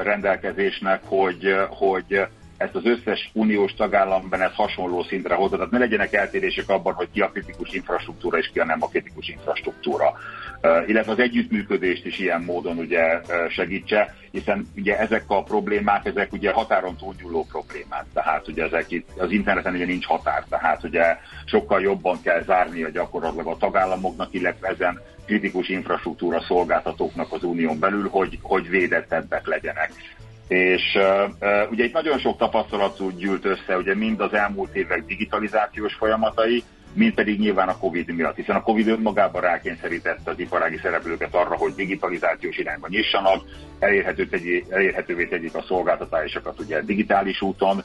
rendelkezésnek, 0.02 1.00
hogy, 1.04 1.54
hogy 1.68 2.20
ezt 2.62 2.74
az 2.74 2.84
összes 2.84 3.30
uniós 3.32 3.74
tagállamban 3.74 4.42
ez 4.42 4.54
hasonló 4.54 5.02
szintre 5.02 5.34
hozza, 5.34 5.56
tehát 5.56 5.70
ne 5.70 5.78
legyenek 5.78 6.12
eltérések 6.12 6.68
abban, 6.68 6.94
hogy 6.94 7.08
ki 7.12 7.20
a 7.20 7.30
kritikus 7.30 7.72
infrastruktúra 7.72 8.38
és 8.38 8.50
ki 8.52 8.58
a 8.58 8.64
nem 8.64 8.82
a 8.82 8.88
kritikus 8.88 9.28
infrastruktúra. 9.28 10.12
Illetve 10.86 11.12
az 11.12 11.18
együttműködést 11.18 12.06
is 12.06 12.18
ilyen 12.18 12.40
módon 12.40 12.78
ugye 12.78 13.20
segítse, 13.48 14.14
hiszen 14.30 14.66
ugye 14.76 14.98
ezek 14.98 15.24
a 15.26 15.42
problémák, 15.42 16.06
ezek 16.06 16.32
ugye 16.32 16.52
határon 16.52 16.96
túlnyúló 16.96 17.46
problémák, 17.50 18.04
tehát 18.14 18.48
ugye 18.48 18.64
ezek 18.64 18.90
itt, 18.90 19.08
az 19.18 19.30
interneten 19.30 19.74
ugye 19.74 19.86
nincs 19.86 20.06
határ, 20.06 20.44
tehát 20.48 20.84
ugye 20.84 21.16
sokkal 21.44 21.80
jobban 21.80 22.22
kell 22.22 22.42
zárni 22.42 22.82
a 22.82 22.90
gyakorlatilag 22.90 23.46
a 23.46 23.56
tagállamoknak, 23.56 24.34
illetve 24.34 24.68
ezen 24.68 25.00
kritikus 25.26 25.68
infrastruktúra 25.68 26.40
szolgáltatóknak 26.40 27.32
az 27.32 27.42
unión 27.42 27.78
belül, 27.78 28.08
hogy, 28.08 28.38
hogy 28.42 28.68
védettebbek 28.68 29.46
legyenek. 29.46 29.92
És 30.52 30.82
uh, 30.94 31.70
ugye 31.70 31.84
itt 31.84 31.92
nagyon 31.92 32.18
sok 32.18 32.38
tapasztalat 32.38 33.16
gyűlt 33.16 33.44
össze, 33.44 33.76
ugye 33.76 33.94
mind 33.94 34.20
az 34.20 34.32
elmúlt 34.32 34.74
évek 34.74 35.04
digitalizációs 35.04 35.94
folyamatai, 35.94 36.62
mint 36.94 37.14
pedig 37.14 37.38
nyilván 37.38 37.68
a 37.68 37.78
Covid 37.78 38.14
miatt, 38.14 38.36
hiszen 38.36 38.56
a 38.56 38.62
Covid 38.62 38.88
önmagában 38.88 39.40
rákényszerítette 39.40 40.30
az 40.30 40.38
iparági 40.38 40.78
szereplőket 40.82 41.34
arra, 41.34 41.56
hogy 41.56 41.74
digitalizációs 41.74 42.56
irányba 42.56 42.86
nyissanak, 42.88 43.42
elérhető 43.78 44.26
tegy, 44.26 44.64
elérhetővé 44.68 45.26
tegyék 45.26 45.54
a 45.54 45.62
szolgáltatásokat 45.62 46.60
ugye 46.60 46.80
digitális 46.80 47.40
úton, 47.40 47.84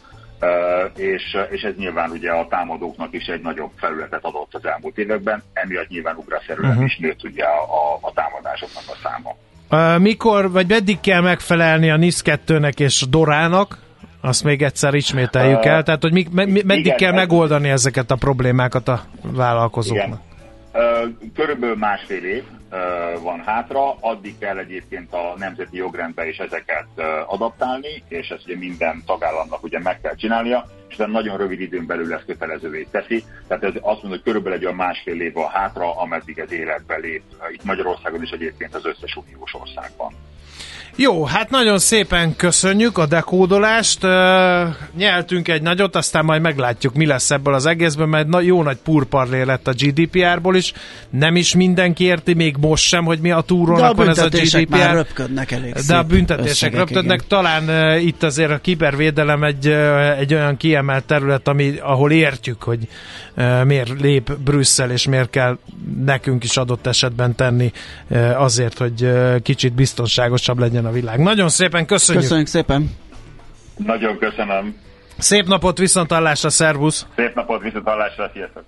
és, 0.95 1.37
és 1.49 1.61
ez 1.61 1.75
nyilván 1.75 2.09
ugye 2.09 2.31
a 2.31 2.47
támadóknak 2.47 3.13
is 3.13 3.25
egy 3.25 3.41
nagyobb 3.41 3.71
felületet 3.75 4.23
adott 4.23 4.53
az 4.53 4.65
elmúlt 4.65 4.97
években, 4.97 5.43
emiatt 5.53 5.87
nyilván 5.87 6.15
ugrásszerűen 6.15 6.69
uh-huh. 6.69 6.85
is 6.85 6.97
nőtt 6.97 7.23
ugye 7.23 7.43
a, 7.43 7.61
a, 7.61 7.97
a 8.01 8.13
támadásoknak 8.13 8.83
a 8.87 8.97
száma. 9.03 9.35
Mikor, 9.97 10.51
vagy 10.51 10.67
meddig 10.67 10.99
kell 10.99 11.21
megfelelni 11.21 11.89
a 11.89 11.97
NIS 11.97 12.21
2-nek 12.23 12.79
és 12.79 13.05
Dorának? 13.09 13.77
Azt 14.21 14.43
még 14.43 14.61
egyszer 14.61 14.93
ismételjük 14.93 15.65
el. 15.65 15.83
Tehát, 15.83 16.01
hogy 16.01 16.11
mi, 16.11 16.27
me, 16.31 16.45
meddig 16.45 16.85
igen, 16.85 16.97
kell 16.97 17.13
megoldani 17.13 17.69
ezeket 17.69 18.11
a 18.11 18.15
problémákat 18.15 18.87
a 18.87 19.01
vállalkozóknak? 19.21 20.05
Igen. 20.07 20.26
Körülbelül 21.35 21.75
másfél 21.75 22.25
év 22.25 22.43
van 23.21 23.43
hátra, 23.45 23.95
addig 23.99 24.37
kell 24.37 24.57
egyébként 24.57 25.13
a 25.13 25.33
nemzeti 25.37 25.77
jogrendbe 25.77 26.27
is 26.27 26.37
ezeket 26.37 26.87
adaptálni, 27.25 28.03
és 28.07 28.29
ezt 28.29 28.45
ugye 28.45 28.57
minden 28.57 29.03
tagállamnak 29.05 29.63
ugye 29.63 29.79
meg 29.79 30.01
kell 30.01 30.15
csinálnia, 30.15 30.65
és 30.89 30.97
ez 30.97 31.09
nagyon 31.09 31.37
rövid 31.37 31.61
időn 31.61 31.85
belül 31.85 32.07
lesz 32.07 32.25
kötelezővé 32.25 32.87
teszi. 32.91 33.23
Tehát 33.47 33.63
ez 33.63 33.73
azt 33.75 33.83
mondom, 33.83 34.09
hogy 34.09 34.21
körülbelül 34.21 34.57
egy 34.57 34.63
olyan 34.63 34.75
másfél 34.75 35.21
év 35.21 35.33
van 35.33 35.49
hátra, 35.49 35.99
ameddig 35.99 36.37
ez 36.37 36.51
életbe 36.51 36.95
lép 36.95 37.23
itt 37.51 37.63
Magyarországon 37.63 38.21
is 38.21 38.29
egyébként 38.29 38.75
az 38.75 38.85
összes 38.85 39.15
uniós 39.15 39.53
országban. 39.53 40.13
Jó, 40.99 41.23
hát 41.23 41.49
nagyon 41.49 41.79
szépen 41.79 42.35
köszönjük 42.35 42.97
a 42.97 43.05
dekódolást. 43.05 44.01
Nyeltünk 44.97 45.47
egy 45.47 45.61
nagyot, 45.61 45.95
aztán 45.95 46.25
majd 46.25 46.41
meglátjuk, 46.41 46.93
mi 46.93 47.05
lesz 47.05 47.31
ebből 47.31 47.53
az 47.53 47.65
egészben, 47.65 48.09
mert 48.09 48.27
jó 48.41 48.63
nagy 48.63 48.77
purparlé 48.83 49.41
lett 49.41 49.67
a 49.67 49.71
GDPR-ból 49.71 50.55
is. 50.55 50.73
Nem 51.09 51.35
is 51.35 51.55
mindenki 51.55 52.03
érti, 52.03 52.33
még 52.33 52.55
most 52.59 52.83
sem, 52.83 53.05
hogy 53.05 53.19
mi 53.19 53.31
a 53.31 53.41
túrónak 53.41 53.95
van 53.95 54.09
ez 54.09 54.17
a 54.17 54.27
GDPR. 54.27 54.69
Már 54.69 54.93
röpködnek 54.93 55.51
elég 55.51 55.73
De 55.87 55.95
a 55.95 56.03
büntetések 56.03 56.75
röpködnek. 56.75 57.17
Igen. 57.17 57.27
Talán 57.27 57.63
uh, 57.95 58.05
itt 58.05 58.23
azért 58.23 58.51
a 58.51 58.57
kibervédelem 58.57 59.43
egy, 59.43 59.67
uh, 59.67 60.19
egy 60.19 60.33
olyan 60.33 60.57
kiemelt 60.57 61.05
terület, 61.05 61.47
ami, 61.47 61.73
ahol 61.81 62.11
értjük, 62.11 62.63
hogy 62.63 62.87
uh, 63.35 63.63
miért 63.63 63.99
lép 63.99 64.37
Brüsszel, 64.37 64.91
és 64.91 65.07
miért 65.07 65.29
kell 65.29 65.57
nekünk 66.05 66.43
is 66.43 66.57
adott 66.57 66.87
esetben 66.87 67.35
tenni 67.35 67.71
uh, 68.07 68.41
azért, 68.41 68.77
hogy 68.77 69.03
uh, 69.03 69.41
kicsit 69.41 69.73
biztonságosabb 69.73 70.59
legyen 70.59 70.85
a 70.87 70.91
világ. 70.91 71.19
Nagyon 71.19 71.49
szépen 71.49 71.85
köszönjük! 71.85 72.23
Köszönjük 72.23 72.47
szépen! 72.47 72.89
Nagyon 73.77 74.17
köszönöm! 74.17 74.75
Szép 75.17 75.47
napot, 75.47 75.77
viszontalásra, 75.77 76.49
szervusz! 76.49 77.05
Szép 77.15 77.35
napot, 77.35 77.61
viszontalásra, 77.61 78.29
sziasztok! 78.33 78.63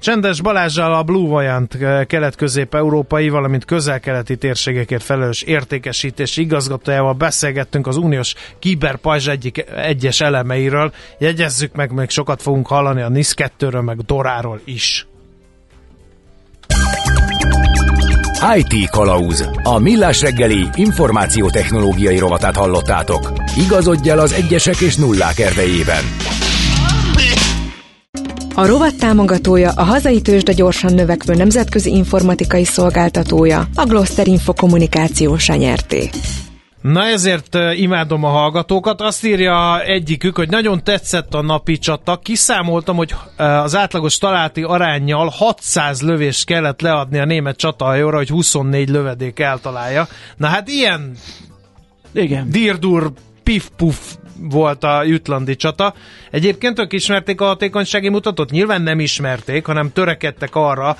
Csendes 0.00 0.40
Balázsjal 0.40 0.94
a 0.94 1.02
Blue 1.02 1.28
Vajant 1.28 1.74
eh, 1.74 2.04
kelet-közép-európai, 2.04 3.28
valamint 3.28 3.64
közel-keleti 3.64 4.36
térségekért 4.36 5.02
felelős 5.02 5.42
értékesítés 5.42 6.36
igazgatójával 6.36 7.12
beszélgettünk 7.12 7.86
az 7.86 7.96
uniós 7.96 8.34
kiberpajzs 8.58 9.28
egyik 9.28 9.64
egyes 9.76 10.20
elemeiről. 10.20 10.92
Jegyezzük 11.18 11.74
meg, 11.74 11.92
még 11.92 12.08
sokat 12.10 12.42
fogunk 12.42 12.66
hallani 12.66 13.02
a 13.02 13.08
NIS 13.08 13.34
2-ről, 13.36 13.84
meg 13.84 13.96
Doráról 13.96 14.60
is. 14.64 15.06
IT 18.56 18.90
Kalauz. 18.90 19.48
A 19.62 19.78
millás 19.78 20.20
reggeli 20.20 20.68
információtechnológiai 20.74 22.18
rovatát 22.18 22.56
hallottátok. 22.56 23.32
Igazodj 23.56 24.10
el 24.10 24.18
az 24.18 24.32
egyesek 24.32 24.80
és 24.80 24.96
nullák 24.96 25.38
erdejében. 25.38 26.04
A 28.54 28.66
rovat 28.66 28.96
támogatója 28.96 29.70
a 29.70 29.82
hazai 29.82 30.20
tőzsde 30.20 30.52
gyorsan 30.52 30.94
növekvő 30.94 31.34
nemzetközi 31.34 31.90
informatikai 31.90 32.64
szolgáltatója, 32.64 33.68
a 33.74 33.84
Gloster 33.84 34.26
Info 34.26 34.52
kommunikációs 34.52 35.48
nyerté. 35.48 36.10
Na 36.80 37.04
ezért 37.04 37.58
imádom 37.74 38.24
a 38.24 38.28
hallgatókat. 38.28 39.00
Azt 39.00 39.24
írja 39.24 39.82
egyikük, 39.82 40.36
hogy 40.36 40.48
nagyon 40.48 40.84
tetszett 40.84 41.34
a 41.34 41.42
napi 41.42 41.78
csata. 41.78 42.16
Kiszámoltam, 42.16 42.96
hogy 42.96 43.14
az 43.36 43.76
átlagos 43.76 44.18
találati 44.18 44.62
arányjal 44.62 45.28
600 45.28 46.02
lövést 46.02 46.46
kellett 46.46 46.80
leadni 46.80 47.18
a 47.18 47.24
német 47.24 47.56
csatahajóra, 47.56 48.16
hogy 48.16 48.28
24 48.28 48.88
lövedék 48.88 49.38
eltalálja. 49.38 50.08
Na 50.36 50.46
hát 50.46 50.68
ilyen 50.68 51.16
Igen. 52.12 52.50
dirdur 52.50 53.12
pif-puf 53.42 54.16
volt 54.40 54.84
a 54.84 55.02
jutlandi 55.02 55.56
csata. 55.56 55.94
Egyébként 56.30 56.78
ők 56.78 56.92
ismerték 56.92 57.40
a 57.40 57.44
hatékonysági 57.44 58.08
mutatót? 58.08 58.50
Nyilván 58.50 58.82
nem 58.82 59.00
ismerték, 59.00 59.66
hanem 59.66 59.92
törekedtek 59.92 60.54
arra, 60.54 60.96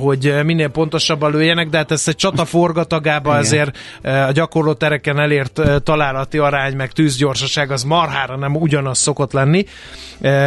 hogy 0.00 0.34
minél 0.44 0.68
pontosabban 0.68 1.30
lőjenek, 1.30 1.68
de 1.68 1.76
hát 1.76 1.90
ezt 1.90 2.08
egy 2.08 2.16
csata 2.16 2.44
forgatagában 2.44 3.36
azért 3.36 3.78
eh, 4.02 4.26
a 4.26 4.32
gyakorló 4.32 4.72
tereken 4.72 5.18
elért 5.18 5.58
eh, 5.58 5.76
találati 5.78 6.38
arány, 6.38 6.76
meg 6.76 6.92
tűzgyorsaság 6.92 7.70
az 7.70 7.82
marhára 7.82 8.36
nem 8.36 8.56
ugyanaz 8.56 8.98
szokott 8.98 9.32
lenni. 9.32 9.64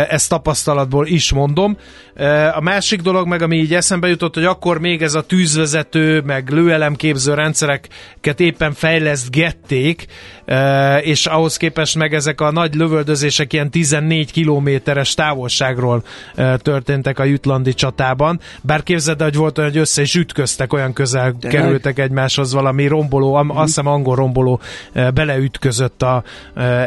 Ezt 0.09 0.29
tapasztalatból 0.29 1.07
is 1.07 1.31
mondom. 1.33 1.77
A 2.55 2.61
másik 2.61 3.01
dolog 3.01 3.27
meg, 3.27 3.41
ami 3.41 3.57
így 3.57 3.73
eszembe 3.73 4.07
jutott, 4.07 4.33
hogy 4.33 4.43
akkor 4.43 4.79
még 4.79 5.01
ez 5.01 5.13
a 5.13 5.21
tűzvezető, 5.21 6.21
meg 6.21 6.49
lőelemképző 6.49 7.33
rendszereket 7.33 8.39
éppen 8.39 8.73
fejlesztgették, 8.73 10.05
és 11.01 11.25
ahhoz 11.25 11.57
képest 11.57 11.95
meg 11.95 12.13
ezek 12.13 12.41
a 12.41 12.51
nagy 12.51 12.75
lövöldözések 12.75 13.53
ilyen 13.53 13.69
14 13.69 14.31
kilométeres 14.31 15.13
távolságról 15.13 16.03
történtek 16.57 17.19
a 17.19 17.23
jutlandi 17.23 17.73
csatában. 17.73 18.39
Bár 18.61 18.83
képzeld, 18.91 19.21
hogy 19.21 19.35
volt 19.35 19.57
olyan, 19.57 19.69
hogy 19.69 19.79
össze 19.79 20.01
is 20.01 20.15
ütköztek, 20.15 20.73
olyan 20.73 20.93
közel 20.93 21.35
De 21.39 21.47
kerültek 21.47 21.99
egymáshoz 21.99 22.53
valami 22.53 22.87
romboló, 22.87 23.33
am, 23.33 23.49
azt 23.49 23.65
hiszem 23.65 23.87
angol 23.87 24.15
romboló 24.15 24.59
beleütközött 25.13 26.01
a, 26.01 26.23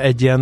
egy 0.02 0.22
ilyen 0.22 0.40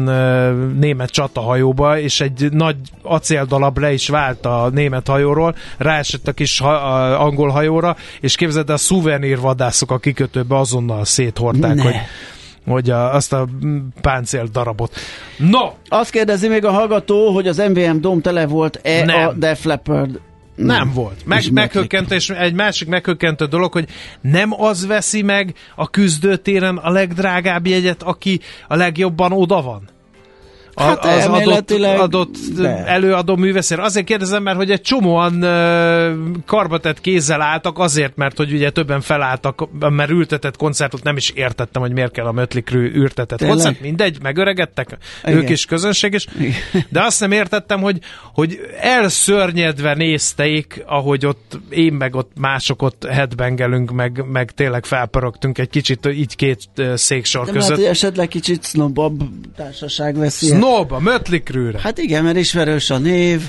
német 0.79 1.11
csatahajóba, 1.11 1.99
és 1.99 2.21
egy 2.21 2.49
nagy 2.53 2.77
acéldalab 3.03 3.79
le 3.79 3.93
is 3.93 4.09
vált 4.09 4.47
a 4.47 4.71
német 4.73 5.09
hajóról, 5.09 5.55
ráesett 5.79 6.29
a 6.29 6.33
kis 6.33 6.59
ha, 6.59 6.71
a 6.71 7.25
angol 7.25 7.49
hajóra, 7.49 7.97
és 8.21 8.37
képzeld, 8.37 8.71
a 8.71 8.77
szuvenírvadászok 8.77 9.91
a 9.91 9.99
kikötőbe 9.99 10.59
azonnal 10.59 11.05
széthordták, 11.05 11.75
Ne. 11.75 11.83
hogy 11.83 11.95
hogy 12.67 12.91
a, 12.91 13.15
azt 13.15 13.33
a 13.33 13.49
páncél 14.01 14.45
darabot. 14.53 14.95
No, 15.37 15.71
Azt 15.89 16.11
kérdezi 16.11 16.49
még 16.49 16.65
a 16.65 16.71
hallgató, 16.71 17.31
hogy 17.31 17.49
az 17.49 17.57
MVM 17.57 18.01
dom 18.01 18.21
tele 18.21 18.47
volt-e 18.47 19.05
Nem. 19.05 19.29
a 19.29 19.33
Def 19.33 19.65
Leppard 19.65 20.21
Nem 20.55 20.93
volt. 20.93 21.27
Meg, 21.27 21.53
meghökkentő, 21.53 22.15
és 22.15 22.31
egy 22.31 22.55
másik 22.55 22.89
meghökkentő 22.89 23.45
dolog, 23.45 23.73
hogy 23.73 23.89
nem 24.21 24.61
az 24.61 24.87
veszi 24.87 25.23
meg 25.23 25.55
a 25.77 25.91
küzdőtéren 25.91 26.77
a 26.77 26.91
legdrágább 26.91 27.67
jegyet, 27.67 28.03
aki 28.03 28.41
a 28.69 28.77
legjobban 28.77 29.33
oda 29.33 29.63
van. 29.63 29.89
A, 30.75 30.83
Hát 30.83 31.05
az 31.05 31.27
adott, 31.27 31.71
adott 31.71 32.37
de. 32.57 32.85
előadó 32.87 33.37
művészér. 33.37 33.79
Azért 33.79 34.07
kérdezem, 34.07 34.43
mert 34.43 34.57
hogy 34.57 34.71
egy 34.71 34.81
csomóan 34.81 35.41
karbatett 36.47 37.01
kézzel 37.01 37.41
álltak, 37.43 37.79
azért, 37.79 38.17
mert 38.17 38.37
hogy 38.37 38.53
ugye 38.53 38.71
többen 38.71 39.01
felálltak, 39.01 39.69
mert 39.79 40.11
ültetett 40.11 40.57
koncertot 40.57 41.03
nem 41.03 41.17
is 41.17 41.31
értettem, 41.31 41.83
hogy 41.83 41.93
miért 41.93 42.13
kell 42.13 42.27
a 42.27 42.47
Crüe 42.47 42.91
ültetett 42.95 43.39
Tényleg? 43.39 43.57
koncert. 43.57 43.81
Mindegy, 43.81 44.19
megöregedtek, 44.23 44.99
Igen. 45.25 45.37
ők 45.37 45.49
is 45.49 45.65
közönség 45.65 46.13
is. 46.13 46.27
Igen. 46.39 46.55
De 46.89 47.03
azt 47.03 47.21
nem 47.21 47.33
értettem, 47.33 47.81
hogy, 47.81 47.99
hogy 48.35 48.61
elszörnyedve 48.81 49.95
nézték, 49.95 50.83
ahogy 50.87 51.27
ott 51.27 51.59
én 51.71 51.93
meg 51.93 52.15
ott 52.15 52.31
mások 52.41 52.83
ott 52.83 53.07
headbangelünk, 53.11 53.91
meg, 53.91 54.25
meg 54.33 54.51
tényleg 54.51 54.85
felpörögtünk 54.85 55.59
egy 55.59 55.71
kicsit 55.71 56.07
így 56.07 56.37
két 56.37 56.59
széksor 56.95 57.45
De 57.45 57.53
lehet, 57.53 57.69
között. 57.69 57.83
hogy 57.85 57.91
esetleg 57.95 58.29
kicsit 58.29 58.63
sznobabb 58.63 59.23
társaság 59.57 60.17
veszi. 60.17 60.47
Snob, 60.63 60.93
a 60.93 60.99
Mötley 60.99 61.43
Crüe-re. 61.43 61.81
Hát 61.81 61.99
igen, 61.99 62.25
mert 62.25 62.37
ismerős 62.37 62.91
a 62.91 62.99
név, 62.99 63.41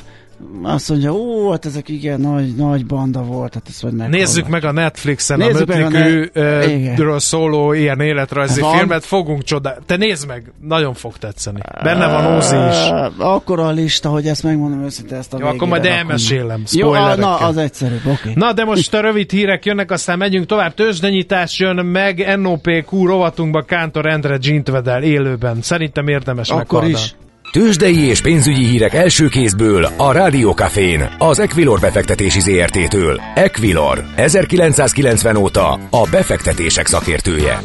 azt 0.64 0.90
mondja, 0.90 1.12
ó, 1.14 1.52
hát 1.52 1.66
ezek 1.66 1.90
igen 1.90 2.20
nagy, 2.20 2.56
nagy 2.56 2.86
banda 2.86 3.22
volt, 3.24 3.54
hát 3.54 3.64
ezt 3.70 3.84
majd 3.84 3.96
meg. 3.96 4.10
Nézzük 4.10 4.48
meg 4.48 4.64
a 4.66 4.72
Netflixen 4.72 5.38
Nézzük 5.38 5.70
a 5.70 5.90
ne- 5.90 6.10
Igen. 6.10 6.96
Crüe-ről 6.96 7.20
szóló 7.20 7.74
ilyen 7.74 8.00
életrajzi 8.00 8.62
Van. 8.62 8.78
filmet, 8.78 9.06
fogunk 9.06 9.44
csodál. 9.44 9.78
Te 9.86 9.96
nézd 9.96 10.28
meg, 10.28 10.52
nagyon 10.62 10.94
fog 10.94 11.18
tetszeni. 11.18 11.60
Benne 11.84 12.08
van 12.08 12.36
Ózi 12.36 12.56
is. 12.56 12.90
Akkor 13.18 13.60
a 13.60 13.72
lista, 13.72 14.10
hogy 14.10 14.28
ezt 14.28 14.44
megmondom 14.44 14.84
őszintén, 14.84 15.18
ezt 15.18 15.34
a 15.34 15.38
Jó, 15.40 15.48
akkor 15.48 15.68
majd 15.68 15.86
elmesélem, 15.86 16.64
Jó, 16.72 16.92
na, 16.94 17.36
az 17.38 17.58
egyszerűbb, 17.58 18.06
oké. 18.06 18.32
Na, 18.36 18.54
de 18.54 18.64
most 18.64 18.94
a 18.94 19.02
rövid 19.02 19.32
hírek 19.32 19.66
jönnek, 19.66 19.92
aztán 19.92 20.18
megyünk 20.18 20.46
tovább. 20.46 20.74
Tőzsdenyítás 20.74 21.60
jön 21.60 21.86
meg, 21.86 22.40
NOPQ 22.40 23.06
rovatunkba 23.06 23.62
Kántor 23.62 24.06
Endre 24.06 24.38
Gintvedel 24.38 25.04
élőben. 25.04 25.62
Szerintem 25.62 26.08
érdemes 26.08 26.50
Akkor 26.50 26.60
meghallani. 26.62 26.92
is. 26.92 27.16
Tőzsdei 27.54 28.00
és 28.00 28.22
pénzügyi 28.22 28.66
hírek 28.66 28.94
első 28.94 29.28
kézből 29.28 29.88
a 29.98 30.12
Rádiókafén, 30.12 31.16
az 31.18 31.40
Equilor 31.40 31.80
befektetési 31.80 32.40
ZRT-től. 32.40 33.22
Equilor, 33.36 34.04
1990 34.16 35.36
óta 35.36 35.80
a 35.90 36.08
befektetések 36.12 36.88
szakértője. 36.88 37.62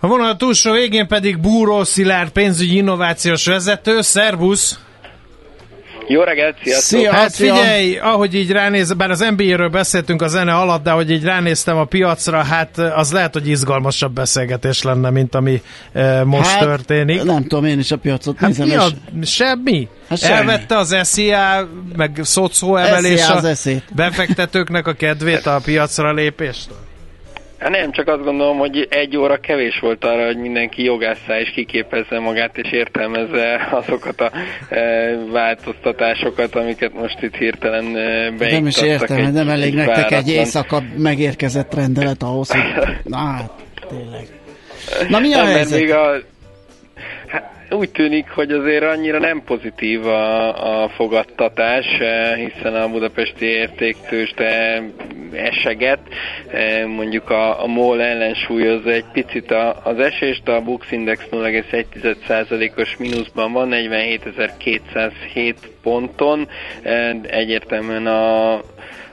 A 0.00 0.06
vonal 0.06 0.36
túlsó 0.36 0.72
végén 0.72 1.06
pedig 1.06 1.40
Búró 1.40 1.84
Szilárd 1.84 2.30
pénzügyi 2.30 2.76
innovációs 2.76 3.46
vezető. 3.46 4.00
Szervusz! 4.00 4.78
Jó 6.12 6.22
reggelt, 6.22 6.56
sziasztok! 6.62 6.98
Szia! 6.98 7.12
Hát 7.12 7.30
szia. 7.30 7.54
figyelj, 7.54 7.98
ahogy 7.98 8.34
így 8.34 8.50
ránéz, 8.50 8.92
bár 8.92 9.10
az 9.10 9.24
NBA-ről 9.36 9.68
beszéltünk 9.68 10.22
a 10.22 10.28
zene 10.28 10.54
alatt, 10.54 10.82
de 10.82 10.90
hogy 10.90 11.10
így 11.10 11.24
ránéztem 11.24 11.76
a 11.76 11.84
piacra, 11.84 12.42
hát 12.42 12.78
az 12.78 13.12
lehet, 13.12 13.32
hogy 13.32 13.48
izgalmasabb 13.48 14.12
beszélgetés 14.12 14.82
lenne, 14.82 15.10
mint 15.10 15.34
ami 15.34 15.62
e, 15.92 16.24
most 16.24 16.50
hát, 16.50 16.60
történik. 16.60 17.22
Nem 17.22 17.42
tudom, 17.42 17.64
én 17.64 17.78
is 17.78 17.90
a 17.90 17.96
piacot 17.96 18.38
Hát 18.38 18.48
nézem, 18.48 18.66
mi 18.66 18.72
és 18.72 18.78
a, 18.78 19.24
semmi? 19.24 19.88
Hát 20.08 20.18
semmi. 20.18 20.34
Elvette 20.34 20.76
az 20.76 20.96
SZIA, 21.02 21.68
meg 21.96 22.20
szocó 22.22 22.76
emelés 22.76 23.20
SZIA 23.20 23.78
a 23.78 23.94
befektetőknek 23.94 24.86
a 24.86 24.92
kedvét 24.92 25.46
a 25.46 25.60
piacra 25.64 26.12
lépést? 26.12 26.68
Hát 27.60 27.70
nem, 27.70 27.92
csak 27.92 28.08
azt 28.08 28.24
gondolom, 28.24 28.58
hogy 28.58 28.86
egy 28.90 29.16
óra 29.16 29.36
kevés 29.36 29.78
volt 29.78 30.04
arra, 30.04 30.26
hogy 30.26 30.36
mindenki 30.36 30.82
jogásszá 30.84 31.38
és 31.40 31.50
kiképezze 31.50 32.18
magát, 32.18 32.56
és 32.58 32.72
értelmezze 32.72 33.68
azokat 33.72 34.20
a 34.20 34.30
e, 34.68 35.16
változtatásokat, 35.32 36.54
amiket 36.56 36.92
most 36.94 37.22
itt 37.22 37.34
hirtelen 37.36 37.96
e, 37.96 38.30
nem 38.50 38.66
is 38.66 38.82
értem, 38.82 39.16
egy- 39.16 39.32
nem 39.32 39.48
elég 39.48 39.66
egy 39.68 39.74
nektek 39.74 39.96
egy 40.04 40.10
váratlan- 40.10 40.36
éjszaka 40.36 40.82
megérkezett 40.96 41.74
rendelet 41.74 42.22
ahhoz, 42.22 42.50
hogy... 42.50 42.60
Na, 43.04 43.36
tényleg. 43.88 44.26
Na, 45.08 45.18
mi 45.18 45.32
a 45.34 45.36
Nem, 45.42 45.46
helyzet? 45.46 45.80
még 45.80 45.90
a, 45.92 46.10
úgy 47.70 47.90
tűnik, 47.90 48.30
hogy 48.30 48.52
azért 48.52 48.84
annyira 48.84 49.18
nem 49.18 49.42
pozitív 49.44 50.06
a, 50.06 50.82
a 50.84 50.88
fogadtatás, 50.88 51.86
eh, 51.86 52.36
hiszen 52.36 52.74
a 52.74 52.88
budapesti 52.88 53.46
értéktősde 53.46 54.82
eseget, 55.32 56.00
eh, 56.50 56.86
mondjuk 56.86 57.30
a, 57.30 57.62
a 57.62 57.66
MOL 57.66 58.02
ellensúlyozza 58.02 58.90
egy 58.90 59.04
picit 59.12 59.50
a, 59.50 59.80
az 59.84 59.98
esést, 59.98 60.48
a 60.48 60.60
Bux 60.60 60.92
Index 60.92 61.24
0,1%-os 61.30 62.96
mínuszban 62.96 63.52
van, 63.52 63.68
47.207 63.72 65.54
ponton, 65.82 66.48
Eh, 66.82 67.16
egyértelműen 67.22 68.06
a 68.06 68.60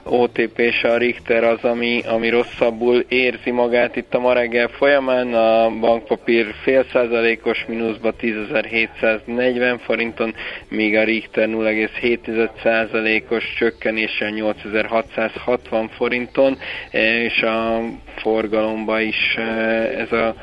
OTP 0.09 0.59
és 0.59 0.83
a 0.83 0.97
Richter 0.97 1.43
az, 1.43 1.63
ami, 1.63 2.01
ami 2.05 2.29
rosszabbul 2.29 3.05
érzi 3.07 3.51
magát 3.51 3.95
itt 3.95 4.13
a 4.13 4.19
ma 4.19 4.33
reggel 4.33 4.67
folyamán. 4.67 5.33
A 5.33 5.69
bankpapír 5.79 6.53
fél 6.63 6.85
százalékos 6.91 7.65
mínuszba 7.67 8.13
10.740 8.21 9.79
forinton, 9.83 10.33
míg 10.69 10.95
a 10.95 11.03
Richter 11.03 11.47
0,7 11.47 12.49
százalékos 12.63 13.53
csökkenéssel 13.57 14.29
8660 14.29 15.89
forinton, 15.89 16.57
eh, 16.91 17.23
és 17.23 17.41
a 17.41 17.81
forgalomba 18.15 18.99
is 18.99 19.35
eh, 19.35 19.99
ez 19.99 20.11
a 20.11 20.35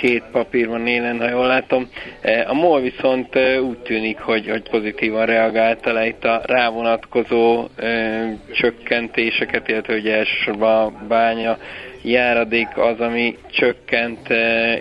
két 0.00 0.22
papír 0.32 0.68
van 0.68 0.86
élen, 0.86 1.18
ha 1.18 1.28
jól 1.28 1.46
látom. 1.46 1.88
Eh, 2.20 2.50
A 2.50 2.54
MOL 2.54 2.80
viszont 2.80 3.36
eh, 3.36 3.62
úgy 3.62 3.78
tűnik, 3.78 4.18
hogy, 4.18 4.48
hogy 4.48 4.62
pozitívan 4.70 5.26
reagálta 5.26 5.92
le 5.92 6.06
itt 6.06 6.24
a 6.24 6.42
rávonatkozó 6.44 7.66
eh, 7.76 8.32
csökkentéseket, 8.52 9.68
illetve 9.68 9.94
ugye 9.94 10.16
elsősorban 10.16 10.84
a 10.84 11.06
bánya 11.08 11.58
járadék 12.02 12.68
az, 12.76 13.00
ami 13.00 13.36
csökkent, 13.50 14.28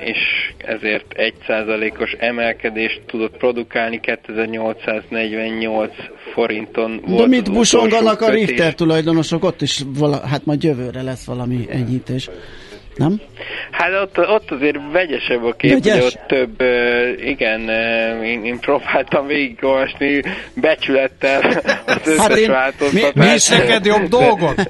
és 0.03 0.17
ezért 0.57 1.05
1%-os 1.47 2.11
emelkedést 2.19 3.01
tudott 3.05 3.37
produkálni, 3.37 3.99
2848 3.99 5.91
forinton 6.33 7.01
volt 7.05 7.21
De 7.21 7.27
mit 7.27 7.51
busonganak 7.51 8.21
a. 8.21 8.29
Richter 8.29 8.75
tulajdonosok? 8.75 9.43
Ott 9.43 9.61
is 9.61 9.83
vala, 9.97 10.21
hát 10.27 10.45
majd 10.45 10.63
jövőre 10.63 11.01
lesz 11.01 11.25
valami 11.25 11.67
enyhítés. 11.69 12.29
Nem? 12.99 13.21
Hát 13.71 13.89
ott, 14.01 14.17
ott 14.29 14.51
azért 14.51 14.77
vegyesebb 14.91 15.43
a 15.43 15.53
kép, 15.53 15.71
Vegyes? 15.71 15.93
hogy 15.93 16.03
ott 16.03 16.27
több, 16.27 16.61
igen, 17.25 17.69
én, 18.23 18.45
én 18.45 18.59
próbáltam 18.59 19.27
végigolvasni 19.27 20.21
becsülettel 20.55 21.41
az 21.85 21.97
összes 22.05 22.17
Hát 22.19 22.37
én- 22.37 22.49
változtatást. 22.51 23.15
Mi 23.15 23.33
is 23.33 23.47
neked 23.47 23.85
jobb 23.85 24.07
dolgot? 24.07 24.69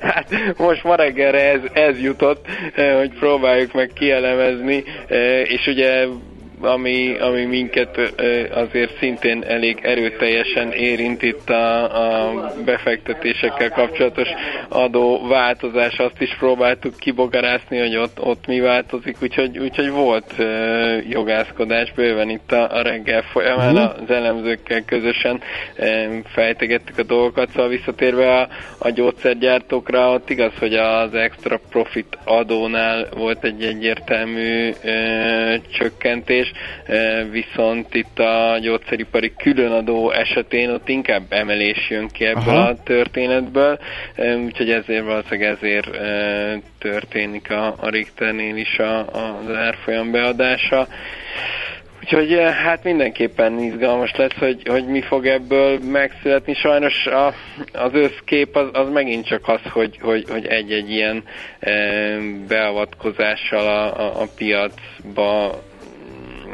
hát 0.00 0.28
most 0.56 0.84
ma 0.84 0.94
reggelre 0.94 1.50
ez, 1.50 1.60
ez 1.72 2.00
jutott, 2.00 2.46
hogy 2.98 3.10
próbáljuk 3.18 3.72
meg 3.72 3.90
kielemezni, 3.94 4.84
és 5.44 5.66
ugye 5.66 6.06
ami, 6.62 7.16
ami 7.18 7.44
minket 7.44 8.12
azért 8.50 8.98
szintén 8.98 9.44
elég 9.46 9.78
erőteljesen 9.82 10.72
érint 10.72 11.22
itt 11.22 11.50
a, 11.50 11.82
a 12.28 12.32
befektetésekkel 12.64 13.70
kapcsolatos 13.70 14.28
adó 14.68 15.26
változás, 15.28 15.98
azt 15.98 16.20
is 16.20 16.36
próbáltuk 16.38 16.96
kibogarászni, 16.96 17.78
hogy 17.78 17.96
ott, 17.96 18.20
ott 18.20 18.46
mi 18.46 18.60
változik, 18.60 19.16
úgyhogy, 19.22 19.58
úgyhogy 19.58 19.90
volt 19.90 20.34
jogászkodás 21.08 21.92
bőven 21.92 22.28
itt 22.28 22.52
a, 22.52 22.76
a 22.76 22.82
reggel 22.82 23.22
folyamán 23.22 23.76
az 23.76 24.10
elemzőkkel 24.10 24.84
közösen 24.84 25.42
fejtegettük 26.24 26.98
a 26.98 27.02
dolgokat, 27.02 27.50
szóval 27.50 27.68
visszatérve 27.68 28.36
a, 28.36 28.48
a 28.78 28.90
gyógyszergyártókra, 28.90 30.12
ott 30.12 30.30
igaz, 30.30 30.52
hogy 30.58 30.74
az 30.74 31.14
extra 31.14 31.60
profit 31.70 32.18
adónál 32.24 33.08
volt 33.16 33.44
egy 33.44 33.62
egyértelmű 33.64 34.70
ö, 34.84 35.54
csökkentés, 35.70 36.51
viszont 37.30 37.94
itt 37.94 38.18
a 38.18 38.58
gyógyszeripari 38.60 39.32
különadó 39.36 40.10
esetén 40.10 40.70
ott 40.70 40.88
inkább 40.88 41.22
emelés 41.28 41.90
jön 41.90 42.08
ki 42.08 42.24
ebből 42.24 42.54
Aha. 42.54 42.68
a 42.68 42.82
történetből, 42.82 43.78
úgyhogy 44.44 44.70
ezért 44.70 45.04
valószínűleg 45.04 45.56
ezért 45.56 45.90
történik 46.78 47.50
a, 47.50 47.74
a 47.80 47.88
Richternél 47.88 48.56
is 48.56 48.78
a, 48.78 48.98
az 48.98 49.54
árfolyam 49.54 50.10
beadása. 50.10 50.88
Úgyhogy 52.02 52.38
hát 52.64 52.84
mindenképpen 52.84 53.58
izgalmas 53.58 54.12
lesz, 54.16 54.36
hogy, 54.38 54.62
hogy 54.68 54.86
mi 54.86 55.00
fog 55.00 55.26
ebből 55.26 55.78
megszületni. 55.90 56.54
Sajnos 56.54 57.06
a, 57.06 57.26
az 57.72 57.90
összkép 57.92 58.56
az, 58.56 58.68
az 58.72 58.90
megint 58.92 59.26
csak 59.26 59.48
az, 59.48 59.60
hogy, 59.70 59.98
hogy, 60.00 60.24
hogy 60.28 60.46
egy-egy 60.46 60.90
ilyen 60.90 61.24
e, 61.60 61.72
beavatkozással 62.48 63.66
a, 63.66 64.00
a, 64.00 64.20
a 64.20 64.26
piacba 64.36 65.62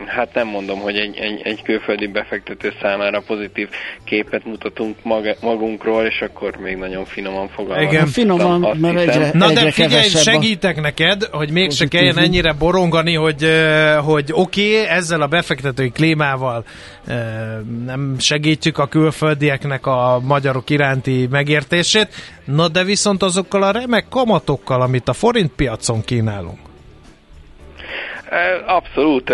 hát 0.06 0.34
nem 0.34 0.46
mondom, 0.46 0.78
hogy 0.80 0.96
egy, 0.96 1.16
egy, 1.16 1.40
egy 1.44 1.62
külföldi 1.62 2.06
befektető 2.06 2.72
számára 2.82 3.22
pozitív 3.26 3.68
képet 4.04 4.44
mutatunk 4.44 4.96
maga, 5.02 5.34
magunkról, 5.40 6.04
és 6.04 6.20
akkor 6.20 6.56
még 6.56 6.76
nagyon 6.76 7.04
finoman 7.04 7.48
fogalmazom. 7.48 7.92
Igen. 7.92 8.06
Finoman, 8.06 8.64
Azt 8.64 8.80
mert 8.80 9.00
hiszem. 9.00 9.22
egyre, 9.22 9.38
Na 9.38 9.48
egyre 9.48 9.62
de 9.62 9.70
figyelj, 9.70 9.90
kevesebb 9.92 10.20
a- 10.20 10.30
segítek 10.30 10.80
neked, 10.80 11.22
hogy 11.30 11.50
mégse 11.50 11.86
kelljen 11.86 12.18
ennyire 12.18 12.52
borongani, 12.52 13.14
hogy, 13.14 13.46
hogy 14.04 14.30
oké, 14.32 14.80
okay, 14.80 14.86
ezzel 14.88 15.20
a 15.20 15.26
befektetői 15.26 15.90
klímával 15.90 16.64
nem 17.84 18.16
segítjük 18.18 18.78
a 18.78 18.86
külföldieknek 18.86 19.86
a 19.86 20.20
magyarok 20.24 20.70
iránti 20.70 21.26
megértését, 21.30 22.08
na 22.44 22.68
de 22.68 22.84
viszont 22.84 23.22
azokkal 23.22 23.62
a 23.62 23.70
remek 23.70 24.04
kamatokkal, 24.10 24.80
amit 24.80 25.08
a 25.08 25.12
forint 25.12 25.52
piacon 25.56 26.00
kínálunk. 26.04 26.67
Abszolút, 28.66 29.30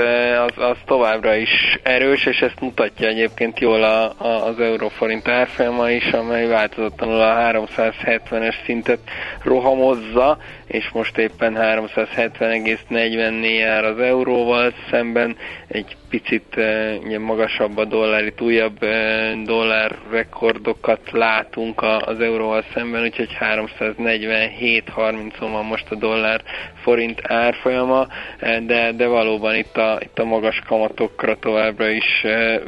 az, 0.46 0.52
az 0.56 0.76
továbbra 0.86 1.34
is 1.34 1.78
erős, 1.82 2.26
és 2.26 2.40
ezt 2.40 2.60
mutatja 2.60 3.08
egyébként 3.08 3.60
jól 3.60 3.82
a, 3.82 4.12
a, 4.18 4.46
az 4.46 4.60
euróforint 4.60 5.28
árfolyama 5.28 5.90
is, 5.90 6.12
amely 6.12 6.46
változatlanul 6.46 7.20
a 7.20 7.34
370-es 7.34 8.54
szintet 8.64 8.98
rohamozza, 9.42 10.38
és 10.66 10.90
most 10.92 11.18
éppen 11.18 11.56
370,40-nél 11.58 13.58
jár 13.58 13.84
az 13.84 13.98
euróval 13.98 14.72
szemben, 14.90 15.36
egy 15.68 15.96
picit 16.08 16.56
e, 16.56 16.94
ugye, 17.04 17.18
magasabb 17.18 17.76
a 17.76 17.84
dollár, 17.84 18.24
itt 18.24 18.40
újabb 18.40 18.82
e, 18.82 19.32
dollár 19.44 19.96
rekordokat 20.10 21.00
látunk 21.10 21.82
az 21.82 22.20
euróval 22.20 22.64
szemben, 22.74 23.02
úgyhogy 23.02 23.36
347-30-on 23.40 25.32
van 25.38 25.64
most 25.64 25.90
a 25.90 25.94
dollár 25.94 26.42
forint 26.82 27.20
árfolyama, 27.22 28.06
e, 28.38 28.60
de, 28.60 28.92
de 28.92 29.06
valóban 29.06 29.54
itt 29.54 29.76
a, 29.76 29.98
itt 30.02 30.18
a 30.18 30.24
magas 30.24 30.60
kamatokra 30.66 31.38
továbbra 31.38 31.88
is 31.88 32.22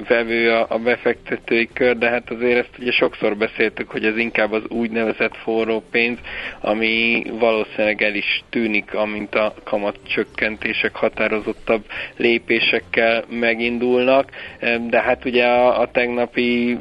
vevő 0.09 0.51
a, 0.51 0.67
a 0.69 0.79
befektetői 0.79 1.69
kör, 1.73 1.99
de 1.99 2.09
hát 2.09 2.31
azért 2.31 2.59
ezt 2.59 2.79
ugye 2.79 2.91
sokszor 2.91 3.37
beszéltük, 3.37 3.91
hogy 3.91 4.05
ez 4.05 4.17
inkább 4.17 4.53
az 4.53 4.63
úgynevezett 4.69 5.37
forró 5.37 5.83
pénz, 5.91 6.19
ami 6.61 7.23
valószínűleg 7.39 7.86
el 7.87 8.15
is 8.15 8.43
tűnik, 8.51 8.95
amint 8.95 9.35
a 9.35 9.55
kamat 9.65 9.99
csökkentések 10.09 10.97
határozottabb 10.97 11.85
lépésekkel 12.17 13.25
megindulnak, 13.29 14.31
E, 14.59 14.79
de 14.79 15.01
hát 15.01 15.25
ugye 15.25 15.45
a, 15.45 15.81
a 15.81 15.91
tegnapi 15.91 16.79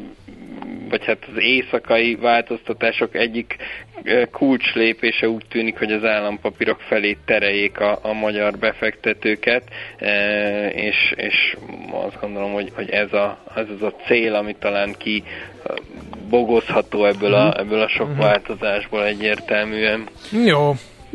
vagy 0.89 1.05
hát 1.05 1.25
az 1.31 1.41
éjszakai 1.41 2.15
változtatások 2.15 3.15
egyik 3.15 3.55
eh, 4.03 4.25
kulcslépése 4.31 5.29
úgy 5.29 5.45
tűnik, 5.49 5.77
hogy 5.77 5.91
az 5.91 6.03
állampapírok 6.03 6.79
felé 6.79 7.17
tereljék 7.25 7.79
a, 7.79 7.99
a 8.01 8.13
magyar 8.13 8.57
befektetőket, 8.57 9.63
eh, 9.97 10.75
és, 10.75 11.13
és 11.15 11.57
azt 11.91 12.19
gondolom, 12.21 12.51
hogy, 12.51 12.71
hogy 12.75 12.89
ez, 12.89 13.13
a, 13.13 13.37
ez 13.55 13.65
az 13.75 13.81
a 13.81 13.95
cél, 14.07 14.35
ami 14.35 14.55
talán 14.59 14.95
ki 14.97 15.23
eh, 15.25 15.75
bogozható 16.29 17.05
ebből 17.05 17.33
a, 17.33 17.59
ebből 17.59 17.81
a 17.81 17.89
sok 17.89 18.17
változásból 18.17 19.05
egyértelműen. 19.05 20.07
Jó, 20.45 20.73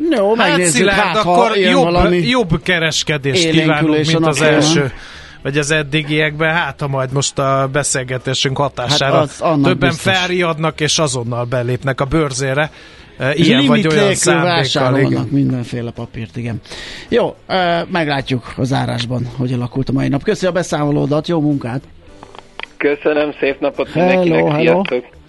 Jó, 0.09 0.35
hát 0.35 0.49
megnézzük, 0.49 0.75
Szilárd, 0.75 0.99
hát, 0.99 1.15
akkor 1.15 1.57
jobb, 1.57 1.83
valami... 1.83 2.17
jobb 2.17 2.61
kereskedést 2.63 3.49
kívánunk, 3.49 3.93
a 3.93 4.11
mint 4.11 4.27
az 4.27 4.41
első 4.41 4.91
vagy 5.41 5.57
az 5.57 5.71
eddigiekben, 5.71 6.53
hát 6.53 6.79
ha 6.79 6.87
majd 6.87 7.11
most 7.11 7.39
a 7.39 7.69
beszélgetésünk 7.71 8.57
hatására 8.57 9.13
Hát 9.17 9.23
az 9.23 9.37
többen 9.63 9.89
biztos. 9.89 10.13
felriadnak 10.13 10.81
és 10.81 10.99
azonnal 10.99 11.45
belépnek 11.45 12.01
a 12.01 12.05
bőrzére. 12.05 12.71
Ilyen 13.33 13.65
vagy 13.65 13.87
olyan 13.87 14.15
szándékkal. 14.15 15.27
mindenféle 15.29 15.91
papírt, 15.91 16.37
igen. 16.37 16.61
Jó, 17.09 17.35
meglátjuk 17.91 18.53
az 18.57 18.73
árásban, 18.73 19.27
hogy 19.37 19.53
alakult 19.53 19.89
a 19.89 19.91
mai 19.91 20.07
nap. 20.07 20.23
Köszi 20.23 20.45
a 20.45 20.51
beszámolódat, 20.51 21.27
jó 21.27 21.39
munkát! 21.39 21.81
Köszönöm, 22.77 23.33
szép 23.39 23.59
napot 23.59 23.89
Hello, 23.91 24.07
mindenkinek, 24.07 24.51
hello. 24.51 24.83
sziasztok! 24.87 25.20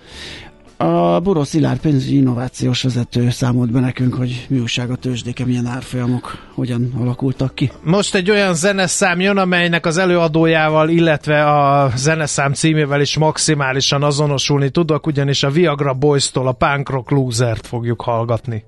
A 0.82 1.20
Buró 1.20 1.44
Szilárd 1.44 1.80
pénzügyi 1.80 2.16
innovációs 2.16 2.82
vezető 2.82 3.30
számolt 3.30 3.70
be 3.70 3.80
nekünk, 3.80 4.14
hogy 4.14 4.46
mi 4.48 4.58
újság 4.58 4.90
a 4.90 4.96
tőzsdéke, 4.96 5.44
milyen 5.44 5.66
árfolyamok, 5.66 6.38
hogyan 6.54 6.92
alakultak 7.00 7.54
ki. 7.54 7.70
Most 7.82 8.14
egy 8.14 8.30
olyan 8.30 8.54
zeneszám 8.54 9.20
jön, 9.20 9.36
amelynek 9.36 9.86
az 9.86 9.96
előadójával, 9.96 10.88
illetve 10.88 11.44
a 11.44 11.90
zeneszám 11.96 12.52
címével 12.52 13.00
is 13.00 13.18
maximálisan 13.18 14.02
azonosulni 14.02 14.70
tudok, 14.70 15.06
ugyanis 15.06 15.42
a 15.42 15.50
Viagra 15.50 15.94
Boys-tól 15.94 16.46
a 16.46 16.52
Punk 16.52 16.90
Rock 16.90 17.10
Loser-t 17.10 17.66
fogjuk 17.66 18.00
hallgatni. 18.00 18.64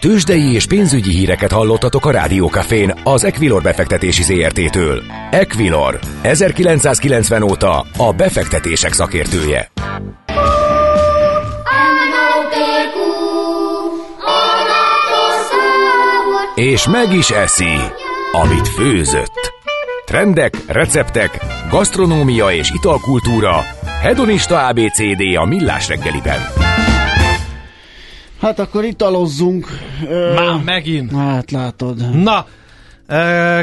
Tőzsdei 0.00 0.52
és 0.52 0.66
pénzügyi 0.66 1.10
híreket 1.10 1.52
hallottatok 1.52 2.06
a 2.06 2.10
Rádiókafén 2.10 2.94
az 3.04 3.24
Equilor 3.24 3.62
befektetési 3.62 4.22
ZRT-től. 4.22 5.02
Equilor, 5.30 5.98
1990 6.22 7.42
óta 7.42 7.86
a 7.96 8.12
befektetések 8.12 8.92
szakértője. 8.92 9.70
És 16.60 16.88
meg 16.88 17.12
is 17.12 17.30
eszi, 17.30 17.76
amit 18.32 18.68
főzött. 18.68 19.52
Trendek, 20.04 20.56
receptek, 20.66 21.38
gasztronómia 21.70 22.50
és 22.50 22.70
italkultúra. 22.70 23.64
Hedonista 24.02 24.66
ABCD 24.66 25.36
a 25.36 25.44
millás 25.44 25.88
reggeliben. 25.88 26.38
Hát 28.40 28.58
akkor 28.58 28.84
italozzunk. 28.84 29.66
Már 30.34 30.60
megint. 30.64 31.12
Hát 31.12 31.50
látod. 31.50 32.22
Na, 32.22 32.46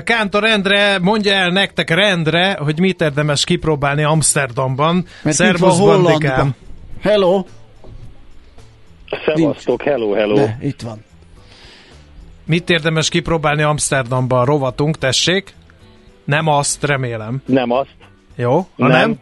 Kántor 0.04 0.44
Endre 0.44 1.00
mondja 1.00 1.34
el 1.34 1.50
nektek 1.50 1.90
rendre, 1.90 2.58
hogy 2.60 2.80
mit 2.80 3.02
érdemes 3.02 3.44
kipróbálni 3.44 4.04
Amsterdamban. 4.04 4.96
Mert 4.96 5.40
itt 5.40 5.46
van 5.46 5.72
Szervusz. 5.72 5.78
Bandikám. 5.78 6.56
Hello! 7.02 7.44
Szevasztok, 9.26 9.82
hello, 9.82 10.14
hello. 10.14 10.36
De, 10.36 10.58
itt 10.62 10.82
van. 10.82 11.06
Mit 12.48 12.70
érdemes 12.70 13.10
kipróbálni 13.10 13.62
Amsterdamban? 13.62 14.46
Rovatunk, 14.46 14.98
tessék. 14.98 15.54
Nem 16.26 16.48
azt, 16.48 16.84
remélem. 16.84 17.42
Nem 17.46 17.72
azt. 17.72 17.96
Jó? 18.36 18.56
Ha 18.56 18.88
nem? 18.88 18.90
Nem. 18.90 19.20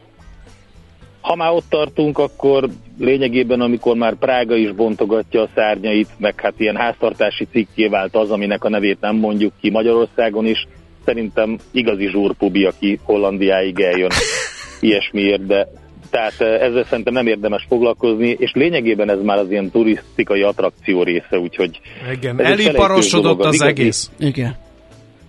Ha 1.22 1.36
már 1.36 1.52
ott 1.52 1.66
tartunk, 1.70 2.18
akkor 2.18 2.70
lényegében, 3.00 3.62
amikor 3.62 3.96
már 3.96 4.16
Prága 4.16 4.56
is 4.56 4.72
bontogatja 4.72 5.42
a 5.42 5.50
szárnyait, 5.56 6.10
meg 6.18 6.42
hát 6.42 6.54
ilyen 6.58 6.76
háztartási 6.76 7.48
cikké 7.52 7.88
vált 7.88 8.16
az, 8.16 8.32
aminek 8.32 8.64
a 8.64 8.70
nevét 8.70 9.02
nem 9.02 9.16
mondjuk 9.16 9.54
ki 9.62 9.70
Magyarországon 9.70 10.46
is, 10.46 10.68
szerintem 11.06 11.58
igazi 11.72 12.08
zsúrpubi, 12.08 12.66
aki 12.66 13.00
Hollandiáig 13.04 13.80
eljön 13.80 14.12
ilyesmiért, 14.80 15.46
de 15.46 15.68
Tehát 16.10 16.41
ezzel 16.41 16.86
szerintem 16.89 17.13
nem 17.13 17.28
érdemes 17.28 17.65
foglalkozni, 17.70 18.36
és 18.39 18.52
lényegében 18.54 19.10
ez 19.10 19.22
már 19.24 19.38
az 19.38 19.52
ilyen 19.52 19.72
turisztikai 19.72 20.41
attrakció 20.41 21.04
része, 21.04 21.39
úgyhogy... 21.39 21.80
Igen, 22.12 22.41
eliparosodott 22.41 23.39
az, 23.39 23.46
az 23.46 23.54
igazi, 23.54 23.70
egész. 23.70 24.12
Igen. 24.20 24.56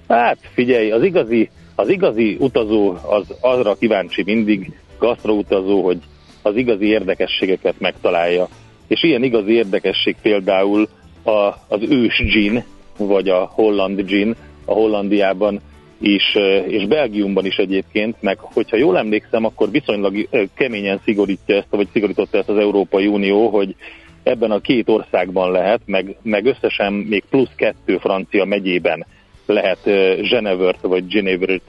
Hát 0.08 0.38
figyelj, 0.54 0.90
az 0.90 1.02
igazi, 1.02 1.50
az 1.74 1.88
igazi 1.88 2.36
utazó 2.40 2.94
az 3.08 3.24
arra 3.40 3.74
kíváncsi 3.74 4.22
mindig, 4.22 4.72
gasztroutazó, 4.98 5.84
hogy 5.84 5.98
az 6.42 6.56
igazi 6.56 6.86
érdekességeket 6.86 7.74
megtalálja. 7.78 8.48
És 8.86 9.02
ilyen 9.02 9.22
igazi 9.22 9.52
érdekesség 9.52 10.16
például 10.22 10.88
a, 11.22 11.54
az 11.68 11.80
ős 11.88 12.22
gin, 12.32 12.64
vagy 12.96 13.28
a 13.28 13.50
holland 13.54 14.00
gin, 14.00 14.36
a 14.64 14.72
Hollandiában 14.72 15.60
és, 16.00 16.38
és 16.68 16.86
Belgiumban 16.86 17.46
is 17.46 17.56
egyébként, 17.56 18.16
meg 18.20 18.38
hogyha 18.38 18.76
jól 18.76 18.98
emlékszem, 18.98 19.44
akkor 19.44 19.70
viszonylag 19.70 20.28
keményen 20.54 21.00
szigorítja 21.04 21.56
ezt, 21.56 21.66
vagy 21.70 21.88
szigorította 21.92 22.38
ezt 22.38 22.48
az 22.48 22.58
Európai 22.58 23.06
Unió, 23.06 23.48
hogy 23.48 23.74
ebben 24.22 24.50
a 24.50 24.60
két 24.60 24.88
országban 24.88 25.50
lehet, 25.50 25.80
meg, 25.84 26.16
meg 26.22 26.46
összesen 26.46 26.92
még 26.92 27.24
plusz 27.30 27.54
kettő 27.56 27.98
francia 27.98 28.44
megyében 28.44 29.06
lehet 29.46 29.82
Genevert 30.28 30.80
vagy 30.80 31.06
Genevert 31.06 31.62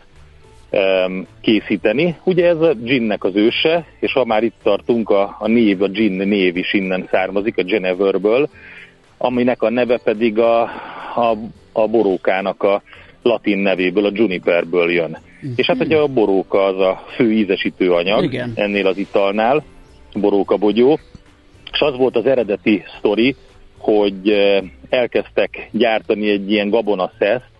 készíteni. 1.42 2.16
Ugye 2.24 2.48
ez 2.48 2.62
a 2.62 2.74
ginnek 2.74 3.24
az 3.24 3.36
őse, 3.36 3.86
és 4.00 4.14
ha 4.14 4.26
már 4.26 4.44
itt 4.44 4.56
tartunk, 4.64 5.10
a, 5.10 5.36
a 5.40 5.48
név, 5.48 5.82
a 5.82 5.88
gin 5.88 6.12
név 6.12 6.58
is 6.58 6.74
innen 6.74 7.08
származik, 7.12 7.58
a 7.58 7.64
Geneverből, 7.64 8.50
aminek 9.18 9.62
a 9.62 9.70
neve 9.70 10.00
pedig 10.04 10.40
a, 10.40 10.62
a, 11.16 11.38
a 11.72 11.88
borókának 11.88 12.64
a 12.64 12.82
latin 13.28 13.58
nevéből, 13.58 14.06
a 14.06 14.12
juniperből 14.14 14.92
jön. 14.92 15.18
Mm. 15.46 15.52
És 15.56 15.66
hát 15.66 15.80
ugye 15.80 15.98
a 15.98 16.08
boróka 16.08 16.64
az 16.64 16.80
a 16.80 17.04
fő 17.16 17.32
ízesítő 17.32 17.92
anyag 17.92 18.24
Igen. 18.24 18.52
ennél 18.56 18.88
az 18.88 18.98
italnál, 18.98 19.64
boróka 20.14 20.58
bogyó, 20.58 21.00
és 21.72 21.80
az 21.80 21.98
volt 21.98 22.16
az 22.16 22.26
eredeti 22.26 22.84
sztori, 22.98 23.36
hogy 23.78 24.34
elkezdtek 24.90 25.70
gyártani 25.72 26.30
egy 26.30 26.52
ilyen 26.52 26.70
gabonaszeszt, 26.70 27.56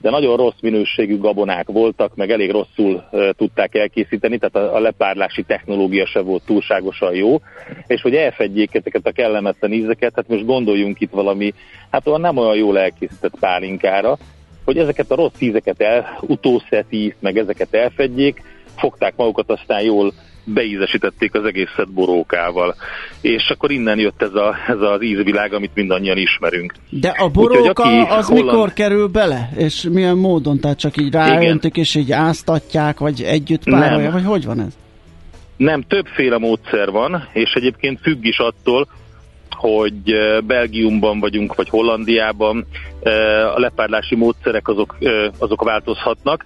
de 0.00 0.10
nagyon 0.10 0.36
rossz 0.36 0.60
minőségű 0.60 1.18
gabonák 1.18 1.68
voltak, 1.68 2.14
meg 2.14 2.30
elég 2.30 2.50
rosszul 2.50 3.04
tudták 3.36 3.74
elkészíteni, 3.74 4.38
tehát 4.38 4.68
a, 4.68 4.76
a 4.76 4.80
lepárlási 4.80 5.42
technológia 5.42 6.06
se 6.06 6.20
volt 6.20 6.42
túlságosan 6.46 7.14
jó, 7.14 7.40
és 7.86 8.02
hogy 8.02 8.14
elfedjék 8.14 8.74
ezeket 8.74 9.06
a 9.06 9.12
kellemetlen 9.12 9.72
ízeket, 9.72 10.12
hát 10.14 10.28
most 10.28 10.46
gondoljunk 10.46 11.00
itt 11.00 11.10
valami, 11.10 11.52
hát 11.90 12.06
olyan 12.06 12.20
nem 12.20 12.36
olyan 12.36 12.56
jól 12.56 12.78
elkészített 12.78 13.38
pálinkára, 13.40 14.18
hogy 14.64 14.76
ezeket 14.76 15.10
a 15.10 15.14
rossz 15.14 15.40
ízeket 15.40 15.80
el, 15.80 16.18
utószeti 16.20 17.14
meg 17.20 17.38
ezeket 17.38 17.74
elfedjék, 17.74 18.42
fogták 18.76 19.16
magukat, 19.16 19.50
aztán 19.50 19.82
jól 19.82 20.12
beízesítették 20.44 21.34
az 21.34 21.44
egészet 21.44 21.92
borókával. 21.92 22.74
És 23.20 23.48
akkor 23.48 23.70
innen 23.70 23.98
jött 23.98 24.22
ez, 24.22 24.34
a, 24.34 24.56
ez 24.66 24.80
az 24.80 25.02
ízvilág, 25.02 25.52
amit 25.52 25.74
mindannyian 25.74 26.16
ismerünk. 26.16 26.74
De 26.90 27.08
a 27.08 27.28
boróka 27.28 27.82
Úgyhogy, 27.82 28.06
az 28.08 28.26
holland... 28.26 28.46
mikor 28.46 28.72
kerül 28.72 29.06
bele? 29.06 29.48
És 29.56 29.88
milyen 29.92 30.16
módon? 30.16 30.60
Tehát 30.60 30.78
csak 30.78 30.96
így 30.96 31.12
ráöntik, 31.12 31.76
és 31.76 31.94
így 31.94 32.12
áztatják, 32.12 32.98
vagy 32.98 33.22
együtt 33.22 33.64
párolja, 33.64 34.10
vagy 34.10 34.24
hogy 34.24 34.44
van 34.44 34.60
ez? 34.60 34.76
Nem, 35.56 35.82
többféle 35.82 36.38
módszer 36.38 36.90
van, 36.90 37.28
és 37.32 37.52
egyébként 37.52 38.00
függ 38.00 38.24
is 38.24 38.38
attól, 38.38 38.88
hogy 39.62 40.14
Belgiumban 40.46 41.20
vagyunk, 41.20 41.54
vagy 41.54 41.68
Hollandiában 41.68 42.66
a 43.54 43.60
lepárlási 43.60 44.16
módszerek 44.16 44.68
azok, 44.68 44.96
azok 45.38 45.64
változhatnak, 45.64 46.44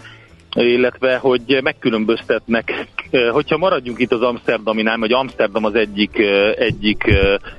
illetve 0.55 1.17
hogy 1.17 1.59
megkülönböztetnek, 1.63 2.87
hogyha 3.31 3.57
maradjunk 3.57 3.99
itt 3.99 4.13
az 4.13 4.23
Amsterdaminál, 4.23 4.99
vagy 4.99 5.13
Amsterdam 5.13 5.65
az 5.65 5.75
egyik, 5.75 6.19
egyik 6.59 7.05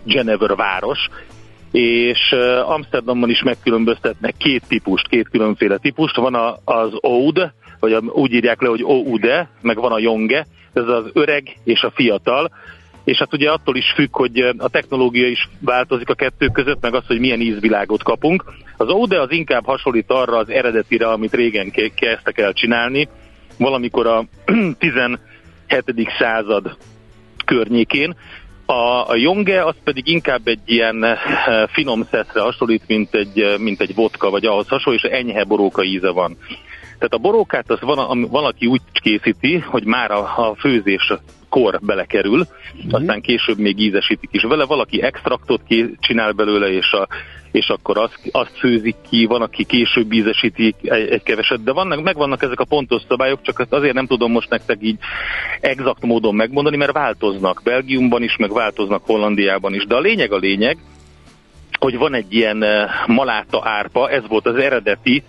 Genever 0.03 0.55
város, 0.55 0.99
és 1.71 2.35
Amsterdamban 2.65 3.29
is 3.29 3.41
megkülönböztetnek 3.43 4.35
két 4.37 4.63
típust, 4.67 5.07
két 5.07 5.29
különféle 5.29 5.77
típust. 5.77 6.15
Van 6.15 6.35
a, 6.35 6.57
az 6.65 6.89
Oud, 7.01 7.51
vagy 7.79 7.93
úgy 7.93 8.33
írják 8.33 8.61
le, 8.61 8.67
hogy 8.67 8.83
Oude, 8.83 9.49
meg 9.61 9.77
van 9.77 9.91
a 9.91 9.99
Jonge, 9.99 10.45
ez 10.73 10.87
az 10.87 11.05
öreg 11.13 11.57
és 11.63 11.81
a 11.81 11.91
fiatal, 11.95 12.51
és 13.07 13.17
hát 13.17 13.33
ugye 13.33 13.51
attól 13.51 13.75
is 13.75 13.91
függ, 13.95 14.15
hogy 14.15 14.39
a 14.57 14.69
technológia 14.69 15.27
is 15.27 15.49
változik 15.59 16.09
a 16.09 16.13
kettő 16.13 16.47
között, 16.47 16.81
meg 16.81 16.93
az, 16.93 17.05
hogy 17.07 17.19
milyen 17.19 17.39
ízvilágot 17.39 18.03
kapunk. 18.03 18.43
Az 18.77 18.87
Ode 18.89 19.21
az 19.21 19.31
inkább 19.31 19.65
hasonlít 19.65 20.11
arra 20.11 20.37
az 20.37 20.49
eredetire, 20.49 21.07
amit 21.07 21.33
régen 21.33 21.71
kezdtek 21.95 22.37
el 22.37 22.53
csinálni, 22.53 23.07
valamikor 23.57 24.07
a 24.07 24.25
17. 24.79 25.19
század 26.19 26.77
környékén. 27.45 28.15
A, 28.65 29.09
a 29.09 29.15
Jonge 29.15 29.63
az 29.63 29.75
pedig 29.83 30.07
inkább 30.07 30.41
egy 30.47 30.61
ilyen 30.65 31.05
finom 31.71 32.03
szeszre 32.11 32.41
hasonlít, 32.41 32.87
mint 32.87 33.13
egy, 33.13 33.55
mint 33.59 33.81
egy 33.81 33.95
vodka, 33.95 34.29
vagy 34.29 34.45
ahhoz 34.45 34.67
hasonló, 34.67 34.99
és 34.99 35.09
enyhe 35.11 35.43
boróka 35.43 35.83
íze 35.83 36.09
van. 36.09 36.37
Tehát 36.97 37.13
a 37.13 37.17
borókát 37.17 37.71
az 37.71 37.81
van, 37.81 38.27
valaki 38.29 38.65
úgy 38.65 38.81
készíti, 39.01 39.57
hogy 39.57 39.85
már 39.85 40.11
a, 40.11 40.49
a 40.49 40.55
főzés 40.55 41.13
kor 41.49 41.79
belekerül, 41.81 42.39
uh-huh. 42.39 42.93
aztán 42.93 43.21
később 43.21 43.57
még 43.57 43.79
ízesítik 43.79 44.29
is. 44.31 44.41
Vele, 44.41 44.65
valaki 44.65 45.01
extraktot 45.01 45.61
csinál 45.99 46.31
belőle, 46.31 46.69
és, 46.71 46.91
a, 46.91 47.07
és 47.51 47.67
akkor 47.67 47.97
azt, 47.97 48.19
azt 48.31 48.57
főzik 48.57 48.95
ki, 49.09 49.25
van, 49.25 49.41
aki 49.41 49.63
később 49.63 50.11
ízesíti 50.11 50.75
egy, 50.81 51.09
egy 51.09 51.23
keveset, 51.23 51.63
de 51.63 51.71
vannak, 51.71 52.03
megvannak 52.03 52.43
ezek 52.43 52.59
a 52.59 52.65
pontos 52.65 53.01
szabályok, 53.07 53.41
csak 53.41 53.65
azért 53.69 53.93
nem 53.93 54.07
tudom 54.07 54.31
most 54.31 54.49
nektek 54.49 54.77
így 54.81 54.97
exakt 55.61 56.01
módon 56.01 56.35
megmondani, 56.35 56.77
mert 56.77 56.91
változnak 56.91 57.61
Belgiumban 57.63 58.23
is, 58.23 58.35
meg 58.37 58.53
változnak 58.53 59.05
Hollandiában 59.05 59.73
is, 59.73 59.85
de 59.85 59.95
a 59.95 59.99
lényeg 59.99 60.31
a 60.31 60.37
lényeg, 60.37 60.77
hogy 61.79 61.97
van 61.97 62.13
egy 62.13 62.33
ilyen 62.33 62.63
eh, 62.63 62.89
maláta 63.05 63.61
árpa, 63.63 64.09
ez 64.09 64.27
volt 64.27 64.45
az 64.45 64.55
eredeti 64.55 65.23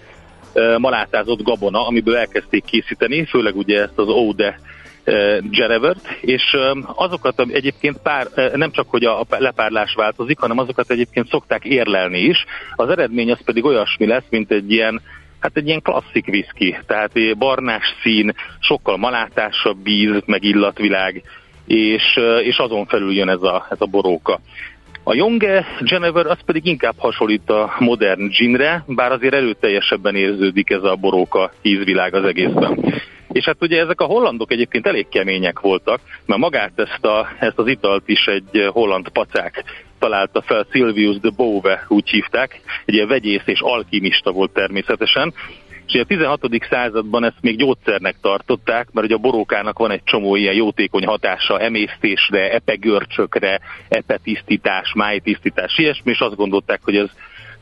malátázott 0.79 1.43
gabona, 1.43 1.87
amiből 1.87 2.17
elkezdték 2.17 2.65
készíteni, 2.65 3.25
főleg 3.25 3.57
ugye 3.57 3.81
ezt 3.81 3.99
az 3.99 4.09
Ode 4.09 4.61
Genevert, 5.51 6.09
és 6.21 6.57
azokat 6.95 7.41
egyébként 7.41 7.99
pár, 8.03 8.27
nem 8.55 8.71
csak, 8.71 8.89
hogy 8.89 9.05
a 9.05 9.27
lepárlás 9.29 9.95
változik, 9.95 10.39
hanem 10.39 10.59
azokat 10.59 10.91
egyébként 10.91 11.29
szokták 11.29 11.65
érlelni 11.65 12.19
is. 12.19 12.45
Az 12.77 12.89
eredmény 12.89 13.31
az 13.31 13.45
pedig 13.45 13.65
olyasmi 13.65 14.07
lesz, 14.07 14.27
mint 14.31 14.51
egy 14.51 14.73
ilyen 14.73 15.01
Hát 15.41 15.57
egy 15.57 15.67
ilyen 15.67 15.83
klasszik 15.83 16.27
viszki, 16.27 16.79
tehát 16.87 17.37
barnás 17.37 17.95
szín, 18.03 18.35
sokkal 18.61 18.97
malátásabb 18.97 19.83
víz, 19.83 20.23
meg 20.27 20.45
illatvilág, 20.45 21.23
és, 21.67 22.19
és 22.43 22.57
azon 22.57 22.87
felül 22.87 23.13
jön 23.13 23.29
ez 23.29 23.43
a, 23.43 23.67
ez 23.71 23.81
a 23.81 23.87
boróka. 23.87 24.41
A 25.09 25.15
Jonge 25.15 25.67
Genever 25.81 26.27
az 26.27 26.39
pedig 26.45 26.67
inkább 26.67 26.95
hasonlít 26.99 27.51
a 27.51 27.75
modern 27.79 28.29
ginre, 28.29 28.85
bár 28.87 29.13
azért 29.13 29.35
előteljesebben 29.35 30.15
érződik 30.17 30.71
ez 30.71 30.83
a 30.83 30.97
boróka 30.97 31.51
ízvilág 31.63 32.15
az 32.15 32.25
egészben. 32.25 32.95
És 33.33 33.45
hát 33.45 33.57
ugye 33.61 33.81
ezek 33.81 34.01
a 34.01 34.05
hollandok 34.05 34.53
egyébként 34.53 34.87
elég 34.87 35.09
kemények 35.09 35.61
voltak, 35.61 36.01
mert 36.27 36.41
magát 36.41 36.73
ezt, 36.75 37.05
a, 37.05 37.29
ezt 37.39 37.59
az 37.59 37.67
italt 37.67 38.03
is 38.07 38.27
egy 38.27 38.69
holland 38.73 39.09
pacák 39.09 39.65
találta 39.99 40.43
fel, 40.43 40.67
Silvius 40.73 41.19
de 41.19 41.31
Bove 41.37 41.85
úgy 41.89 42.09
hívták, 42.09 42.61
egy 42.85 42.95
ilyen 42.95 43.09
vegyész 43.09 43.43
és 43.45 43.61
alkimista 43.61 44.33
volt 44.33 44.53
természetesen, 44.53 45.35
és 45.95 46.01
a 46.01 46.05
16. 46.05 46.41
században 46.71 47.25
ezt 47.25 47.41
még 47.41 47.57
gyógyszernek 47.57 48.17
tartották, 48.21 48.89
mert 48.93 49.07
ugye 49.07 49.15
a 49.15 49.19
borókának 49.19 49.79
van 49.79 49.91
egy 49.91 50.05
csomó 50.05 50.37
ilyen 50.37 50.55
jótékony 50.55 51.05
hatása 51.05 51.61
emésztésre, 51.61 52.53
epegörcsökre, 52.53 53.61
epetisztítás, 53.89 54.93
májtisztítás, 54.95 55.79
ilyesmi, 55.79 56.11
és 56.11 56.21
azt 56.21 56.37
gondolták, 56.37 56.81
hogy 56.83 56.97
ez 56.97 57.09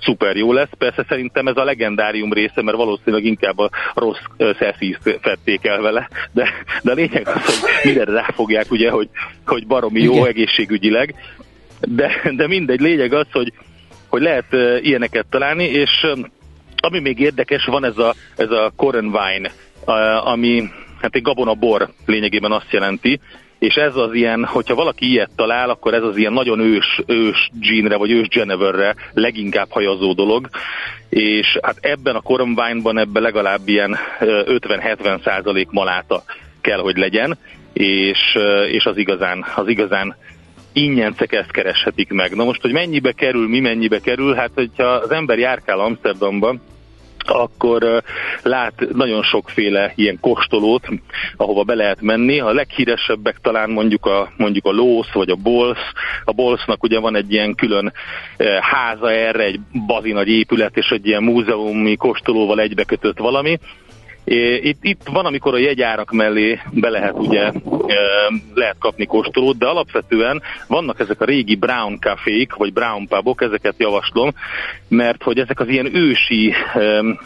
szuper 0.00 0.36
jó 0.36 0.52
lesz. 0.52 0.68
Persze 0.78 1.04
szerintem 1.08 1.46
ez 1.46 1.56
a 1.56 1.64
legendárium 1.64 2.32
része, 2.32 2.62
mert 2.62 2.76
valószínűleg 2.76 3.24
inkább 3.24 3.58
a 3.58 3.70
rossz 3.94 4.22
szeszízt 4.58 5.18
fették 5.20 5.66
el 5.66 5.80
vele, 5.80 6.08
de, 6.32 6.48
de 6.82 6.90
a 6.90 6.94
lényeg 6.94 7.28
az, 7.28 7.60
hogy 7.60 7.70
mindenre 7.84 8.12
ráfogják, 8.12 8.70
ugye, 8.70 8.90
hogy, 8.90 9.08
hogy 9.46 9.66
baromi 9.66 10.00
jó 10.00 10.12
Igen. 10.12 10.26
egészségügyileg, 10.26 11.14
de, 11.80 12.32
de 12.36 12.46
mindegy, 12.46 12.80
lényeg 12.80 13.12
az, 13.12 13.26
hogy, 13.32 13.52
hogy 14.08 14.22
lehet 14.22 14.52
ilyeneket 14.82 15.26
találni, 15.30 15.64
és 15.64 16.06
ami 16.87 17.01
még 17.01 17.20
érdekes, 17.20 17.64
van 17.64 17.85
ez 17.85 17.99
a, 17.99 18.14
ez 18.37 18.51
a 18.51 18.72
Corn 18.77 19.05
Wine, 19.05 19.51
uh, 19.87 20.29
ami 20.29 20.62
hát 21.01 21.14
egy 21.14 21.22
gabona 21.22 21.55
bor 21.55 21.88
lényegében 22.07 22.53
azt 22.53 22.72
jelenti, 22.72 23.20
és 23.59 23.75
ez 23.75 23.96
az 23.96 24.14
ilyen, 24.14 24.44
hogyha 24.44 24.75
valaki 24.75 25.11
ilyet 25.11 25.31
talál, 25.37 25.70
akkor 25.70 25.94
ez 25.94 26.03
az 26.03 26.16
ilyen 26.16 26.33
nagyon 26.33 26.61
ős, 26.61 27.01
ős 27.07 27.51
ginre, 27.61 27.96
vagy 27.96 28.11
ős 28.11 28.29
Geneverre 28.29 28.94
leginkább 29.12 29.70
hajazó 29.70 30.12
dolog, 30.12 30.49
és 31.09 31.59
hát 31.62 31.77
ebben 31.81 32.14
a 32.14 32.20
koromványban 32.20 32.99
ebben 32.99 33.22
legalább 33.22 33.61
ilyen 33.64 33.96
50-70 34.20 35.22
százalék 35.25 35.70
maláta 35.70 36.22
kell, 36.61 36.79
hogy 36.79 36.96
legyen, 36.96 37.38
és, 37.72 38.38
és 38.70 38.85
az 38.85 38.96
igazán, 38.96 39.44
az 39.57 39.68
igazán 39.68 40.16
ingyencek 40.72 41.33
ezt 41.33 41.51
kereshetik 41.51 42.11
meg. 42.11 42.35
Na 42.35 42.44
most, 42.44 42.61
hogy 42.61 42.72
mennyibe 42.72 43.12
kerül, 43.12 43.49
mi 43.49 43.61
mennyibe 43.61 44.01
kerül, 44.01 44.35
hát 44.35 44.51
hogyha 44.55 44.87
az 44.87 45.11
ember 45.11 45.38
járkál 45.38 45.81
Amsterdamban, 45.81 46.61
akkor 47.30 48.02
lát 48.42 48.86
nagyon 48.92 49.22
sokféle 49.22 49.92
ilyen 49.94 50.18
kóstolót, 50.20 50.88
ahova 51.36 51.62
be 51.62 51.74
lehet 51.74 52.00
menni. 52.00 52.40
A 52.40 52.52
leghíresebbek 52.52 53.38
talán 53.42 53.70
mondjuk 53.70 54.06
a, 54.06 54.32
mondjuk 54.36 54.64
a 54.64 54.72
Lósz 54.72 55.12
vagy 55.12 55.30
a 55.30 55.36
Bolsz. 55.36 55.92
A 56.24 56.32
Bolsznak 56.32 56.82
ugye 56.82 56.98
van 56.98 57.16
egy 57.16 57.32
ilyen 57.32 57.54
külön 57.54 57.92
háza 58.60 59.10
erre, 59.10 59.42
egy 59.42 59.60
bazi 59.86 60.12
nagy 60.12 60.28
épület, 60.28 60.76
és 60.76 60.88
egy 60.90 61.06
ilyen 61.06 61.22
múzeumi 61.22 61.96
kóstolóval 61.96 62.60
egybekötött 62.60 63.18
valami. 63.18 63.58
Itt, 64.28 64.78
itt 64.80 65.02
van, 65.12 65.26
amikor 65.26 65.54
a 65.54 65.58
jegyárak 65.58 66.10
mellé 66.10 66.58
be 66.70 66.88
lehet 66.88 67.14
ugye 67.18 67.52
lehet 68.54 68.76
kapni 68.78 69.06
kóstolót, 69.06 69.58
de 69.58 69.66
alapvetően 69.66 70.42
vannak 70.66 71.00
ezek 71.00 71.20
a 71.20 71.24
régi 71.24 71.54
brown 71.54 71.98
cafék, 72.00 72.54
vagy 72.54 72.72
brown 72.72 73.06
pubok, 73.08 73.42
ezeket 73.42 73.74
javaslom, 73.78 74.30
mert 74.88 75.22
hogy 75.22 75.38
ezek 75.38 75.60
az 75.60 75.68
ilyen 75.68 75.94
ősi 75.94 76.54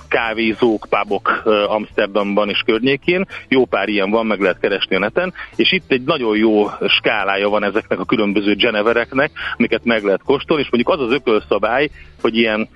kávézók, 0.08 0.86
pubok 0.90 1.42
Amsterdamban 1.66 2.48
és 2.48 2.62
környékén, 2.66 3.26
jó 3.48 3.64
pár 3.64 3.88
ilyen 3.88 4.10
van, 4.10 4.26
meg 4.26 4.40
lehet 4.40 4.60
keresni 4.60 4.96
a 4.96 4.98
neten, 4.98 5.32
és 5.56 5.72
itt 5.72 5.90
egy 5.90 6.02
nagyon 6.02 6.36
jó 6.36 6.66
skálája 6.88 7.48
van 7.48 7.64
ezeknek 7.64 8.00
a 8.00 8.04
különböző 8.04 8.54
genevereknek, 8.54 9.30
amiket 9.56 9.84
meg 9.84 10.04
lehet 10.04 10.22
kóstolni, 10.22 10.62
és 10.62 10.70
mondjuk 10.70 10.94
az 10.94 11.06
az 11.06 11.12
ökölszabály, 11.12 11.88
hogy 12.20 12.36
ilyen 12.36 12.68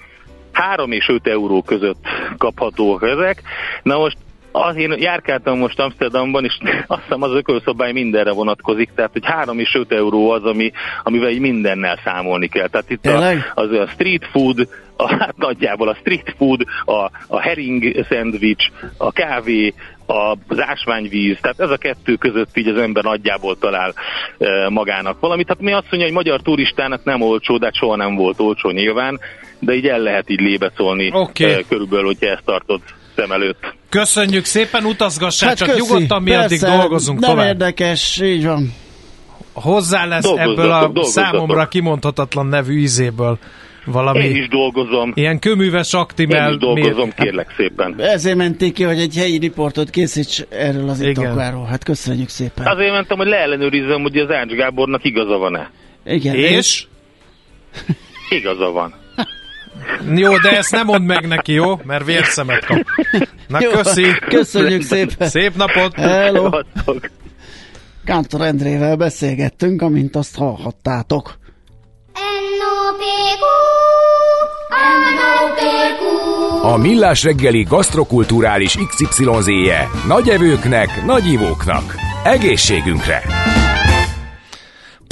3 0.55 0.93
és 0.93 1.09
5 1.09 1.27
euró 1.27 1.63
között 1.63 2.05
kaphatóak 2.37 3.03
ezek. 3.03 3.43
Na 3.83 3.99
most 3.99 4.17
az 4.57 4.77
én 4.77 4.95
járkáltam 4.99 5.59
most 5.59 5.79
Amsterdamban, 5.79 6.45
és 6.45 6.59
azt 6.87 7.03
hiszem 7.03 7.23
az 7.23 7.33
ökölszabály 7.33 7.93
mindenre 7.93 8.33
vonatkozik, 8.33 8.91
tehát 8.95 9.13
hogy 9.13 9.25
3 9.25 9.59
és 9.59 9.75
5 9.75 9.93
euró 9.93 10.31
az, 10.31 10.45
ami, 10.45 10.73
amivel 11.03 11.31
így 11.31 11.41
mindennel 11.41 11.99
számolni 12.05 12.49
kell. 12.49 12.69
Tehát 12.69 12.91
itt 12.91 13.07
a, 13.07 13.31
az 13.55 13.71
a 13.71 13.87
street 13.87 14.27
food, 14.33 14.69
a, 14.97 15.09
hát 15.09 15.37
nagyjából 15.37 15.89
a 15.89 15.95
street 15.95 16.35
food, 16.37 16.65
a, 16.85 17.11
a 17.27 17.41
herring 17.41 18.05
szendvics, 18.09 18.65
a 18.99 19.13
kávé, 19.13 19.75
az 20.07 20.61
ásványvíz, 20.61 21.39
tehát 21.41 21.61
ez 21.61 21.71
a 21.71 21.77
kettő 21.77 22.15
között 22.15 22.57
így 22.57 22.69
az 22.69 22.79
ember 22.79 23.05
nagyjából 23.05 23.59
talál 23.59 23.95
e, 24.39 24.69
magának 24.69 25.21
valamit. 25.21 25.47
Tehát 25.47 25.63
mi 25.63 25.73
azt 25.73 25.87
mondja, 25.91 26.09
hogy 26.09 26.25
magyar 26.25 26.41
turistának 26.41 27.05
nem 27.05 27.21
olcsó, 27.21 27.59
de 27.59 27.65
hát 27.65 27.75
soha 27.75 27.97
nem 27.97 28.15
volt 28.15 28.41
olcsó 28.41 28.71
nyilván, 28.71 29.21
de 29.65 29.75
így 29.75 29.87
el 29.87 29.99
lehet 29.99 30.31
így 30.31 30.41
lébeszolni 30.41 31.11
okay. 31.13 31.53
e, 31.53 31.63
körülbelül, 31.69 32.07
hogyha 32.07 32.27
ezt 32.27 32.45
tartod 32.45 32.81
szem 33.17 33.33
előtt. 33.33 33.75
Köszönjük 33.89 34.45
szépen, 34.45 34.85
utazgassál, 34.85 35.49
hát 35.49 35.59
csak 35.59 35.69
köszi, 35.69 35.81
nyugodtan 35.81 36.23
mi 36.23 36.35
addig 36.35 36.61
dolgozunk 36.61 37.19
nem 37.19 37.31
tovább. 37.31 37.47
érdekes, 37.47 38.21
így 38.21 38.45
van. 38.45 38.73
Hozzá 39.53 40.07
lesz 40.07 40.33
ebből 40.37 40.71
a 40.71 41.05
számomra 41.05 41.69
kimondhatatlan 41.69 42.47
nevű 42.47 42.79
ízéből 42.79 43.39
valami... 43.85 44.25
Én 44.25 44.37
is 44.37 44.49
dolgozom. 44.49 45.13
Ilyen 45.15 45.39
köműves 45.39 45.95
aktimel... 45.95 46.49
Én 46.49 46.55
is 46.55 46.61
dolgozom, 46.61 46.95
miért? 46.95 47.15
kérlek 47.15 47.55
szépen. 47.57 47.95
Ezért 47.99 48.37
menték 48.37 48.73
ki, 48.73 48.83
hogy 48.83 48.99
egy 48.99 49.17
helyi 49.17 49.39
riportot 49.39 49.91
készíts 49.91 50.43
erről 50.49 50.89
az 50.89 51.01
itokláról. 51.01 51.65
Hát 51.65 51.85
köszönjük 51.85 52.29
szépen. 52.29 52.67
Azért 52.67 52.93
mentem, 52.93 53.17
hogy 53.17 53.27
leellenőrizzem, 53.27 54.03
hogy 54.03 54.19
az 54.19 54.31
Ács 54.31 54.53
Gábornak 54.53 55.05
igaza 55.05 55.37
van-e. 55.37 55.71
Igen. 56.05 56.35
És? 56.35 56.87
Igaza 58.29 58.71
van. 58.71 58.95
Jó, 60.15 60.39
de 60.39 60.57
ezt 60.57 60.71
nem 60.71 60.87
mondd 60.87 61.03
meg 61.03 61.29
neki, 61.29 61.53
jó? 61.53 61.81
Mert 61.85 62.05
vérszemet 62.05 62.65
kap. 62.65 62.79
Na, 63.49 63.61
jó, 63.61 63.71
köszi. 63.71 64.07
Köszönjük 64.29 64.83
szépen. 64.83 65.29
Szép 65.29 65.57
napot. 65.57 65.95
Hello. 65.95 66.51
Kántor 68.05 68.41
Endrével 68.41 68.97
beszélgettünk, 68.97 69.83
amint 69.83 70.17
azt 70.17 70.37
hallhattátok. 70.37 71.39
A 76.63 76.77
Millás 76.77 77.23
reggeli 77.23 77.63
gasztrokulturális 77.63 78.79
XYZ-je 78.89 79.89
nagy 80.07 80.29
evőknek, 80.29 81.05
nagy 81.05 81.27
ivóknak. 81.27 81.95
Egészségünkre! 82.25 83.23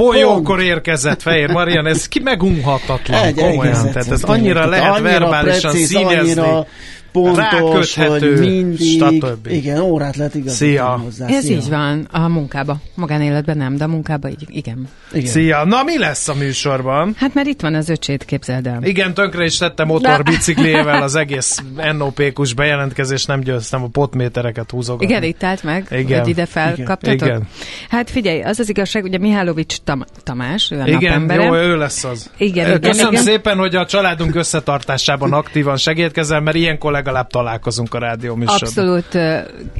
Polyókor 0.02 0.60
érkezett 0.62 1.22
Fehér 1.22 1.50
Marian, 1.50 1.86
ez 1.86 2.08
ki 2.08 2.20
megunhatatlan, 2.20 3.22
Egy, 3.22 3.34
komolyan. 3.34 3.90
Tehát 3.92 4.10
ez 4.10 4.22
annyira 4.22 4.68
lehet 4.68 4.90
annyira 4.90 5.18
verbálisan 5.18 5.70
precíz, 5.70 5.88
színezni. 5.88 6.40
Annyira 6.40 6.66
pontos, 7.12 7.94
hogy 7.94 8.38
mindig, 8.38 9.00
stb. 9.00 9.46
igen, 9.46 9.80
órát 9.80 10.16
lehet 10.16 10.34
igazítani 10.34 10.70
Szia. 10.70 10.86
hozzá. 11.04 11.26
Ez 11.26 11.44
Szia. 11.44 11.56
így 11.56 11.68
van, 11.68 12.08
a 12.10 12.28
munkába. 12.28 12.76
Magánéletben 12.94 13.56
nem, 13.56 13.76
de 13.76 13.84
a 13.84 13.88
munkába 13.88 14.28
így, 14.28 14.44
igen. 14.48 14.88
igen. 15.12 15.26
Szia! 15.30 15.64
Na, 15.64 15.82
mi 15.82 15.98
lesz 15.98 16.28
a 16.28 16.34
műsorban? 16.34 17.14
Hát 17.16 17.34
mert 17.34 17.46
itt 17.46 17.60
van 17.60 17.74
az 17.74 17.88
öcsét, 17.88 18.24
képzeld 18.24 18.66
el. 18.66 18.82
Igen, 18.82 19.14
tönkre 19.14 19.44
is 19.44 19.56
tettem 19.58 19.86
motorbiciklével 19.86 21.02
az 21.02 21.14
egész 21.14 21.58
NOP-kus 21.96 22.54
bejelentkezés, 22.54 23.24
nem 23.24 23.40
győztem 23.40 23.82
a 23.82 23.88
potmétereket 23.92 24.70
húzogatni. 24.70 25.06
Igen, 25.06 25.22
itt 25.22 25.42
állt 25.42 25.62
meg, 25.62 25.86
Igen. 25.90 26.20
hogy 26.20 26.28
ide 26.28 26.46
felkaptatok? 26.46 27.26
Igen. 27.28 27.42
Hát 27.88 28.10
figyelj, 28.10 28.42
az 28.42 28.58
az 28.60 28.68
igazság, 28.68 29.04
ugye 29.04 29.18
Mihálovics 29.18 29.76
Tam- 29.84 30.06
Tamás, 30.22 30.70
ő 30.70 30.80
a 30.80 30.86
Igen, 30.86 31.30
jó, 31.32 31.54
ő 31.54 31.76
lesz 31.76 32.04
az. 32.04 32.30
Igen, 32.36 32.66
igen, 32.66 32.80
Köszönöm 32.80 33.12
igen. 33.12 33.24
szépen, 33.24 33.58
hogy 33.58 33.74
a 33.74 33.86
családunk 33.86 34.34
összetartásában 34.34 35.32
aktívan 35.32 35.76
segítkezel, 35.76 36.40
mert 36.40 36.56
ilyenkor 36.56 36.92
legalább 37.04 37.26
találkozunk 37.26 37.94
a 37.94 37.98
rádió 37.98 38.34
műsorban. 38.34 38.68
Abszolút 38.68 39.14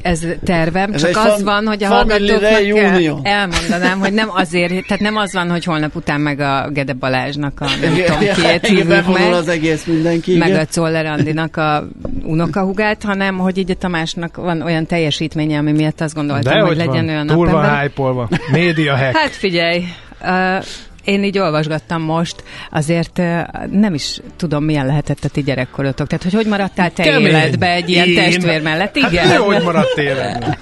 ez 0.03 0.27
tervem, 0.45 0.93
Ez 0.93 1.01
csak 1.01 1.17
az 1.17 1.27
fam- 1.27 1.43
van, 1.43 1.67
hogy 1.67 1.85
a 1.85 1.89
hallgatóknak 1.89 2.43
el- 2.43 3.21
elmondanám, 3.23 3.99
hogy 3.99 4.13
nem 4.13 4.29
azért, 4.35 4.73
tehát 4.87 5.01
nem 5.03 5.17
az 5.17 5.33
van, 5.33 5.51
hogy 5.51 5.65
holnap 5.65 5.97
után 5.97 6.21
meg 6.21 6.41
a 6.41 6.69
Gede 6.73 6.93
Balázsnak 6.93 7.61
a 7.61 7.65
nem 7.65 7.95
tudom 7.95 8.21
igen, 8.21 8.59
hívjuk 8.63 9.13
meg, 9.13 9.33
az 9.33 9.49
egész 9.49 9.85
mindenki. 9.85 10.37
meg 10.37 10.55
a 10.55 10.65
Czoller 10.65 11.07
Andinak 11.07 11.57
a 11.57 11.85
unokahugát, 12.23 13.03
hanem 13.03 13.39
hogy 13.39 13.59
így 13.59 13.71
a 13.71 13.75
Tamásnak 13.75 14.37
van 14.37 14.63
olyan 14.63 14.87
teljesítménye, 14.87 15.59
ami 15.59 15.73
miatt 15.73 16.01
azt 16.01 16.15
gondoltam, 16.15 16.53
De 16.53 16.59
hogy 16.59 16.69
hogy 16.69 16.77
legyen 16.77 17.05
van, 17.05 17.09
olyan 17.09 17.27
túl 17.27 17.51
van 17.51 17.79
hype-olva. 17.81 18.29
Média 18.53 18.97
hack. 18.97 19.17
Hát 19.17 19.31
figyelj, 19.31 19.83
uh, 20.21 20.65
én 21.05 21.25
így 21.25 21.39
olvasgattam 21.39 22.03
most, 22.03 22.45
azért 22.71 23.17
nem 23.71 23.95
is 23.95 24.21
tudom, 24.37 24.65
milyen 24.65 24.87
lehetett 24.87 25.25
a 25.25 25.29
ti 25.29 25.43
gyerekkorotok. 25.43 26.07
Tehát, 26.07 26.23
hogy 26.25 26.33
hogy 26.35 26.47
maradtál 26.47 26.93
te 26.93 27.03
Kemény. 27.03 27.27
életbe 27.27 27.73
egy 27.73 27.89
ilyen 27.89 28.09
Én? 28.09 28.15
testvér 28.15 28.63
mellett? 28.63 28.97
Igen. 28.97 29.27
Hát 29.29 29.37
hogy 29.37 29.63
maradt 29.63 29.99
életben? 29.99 30.57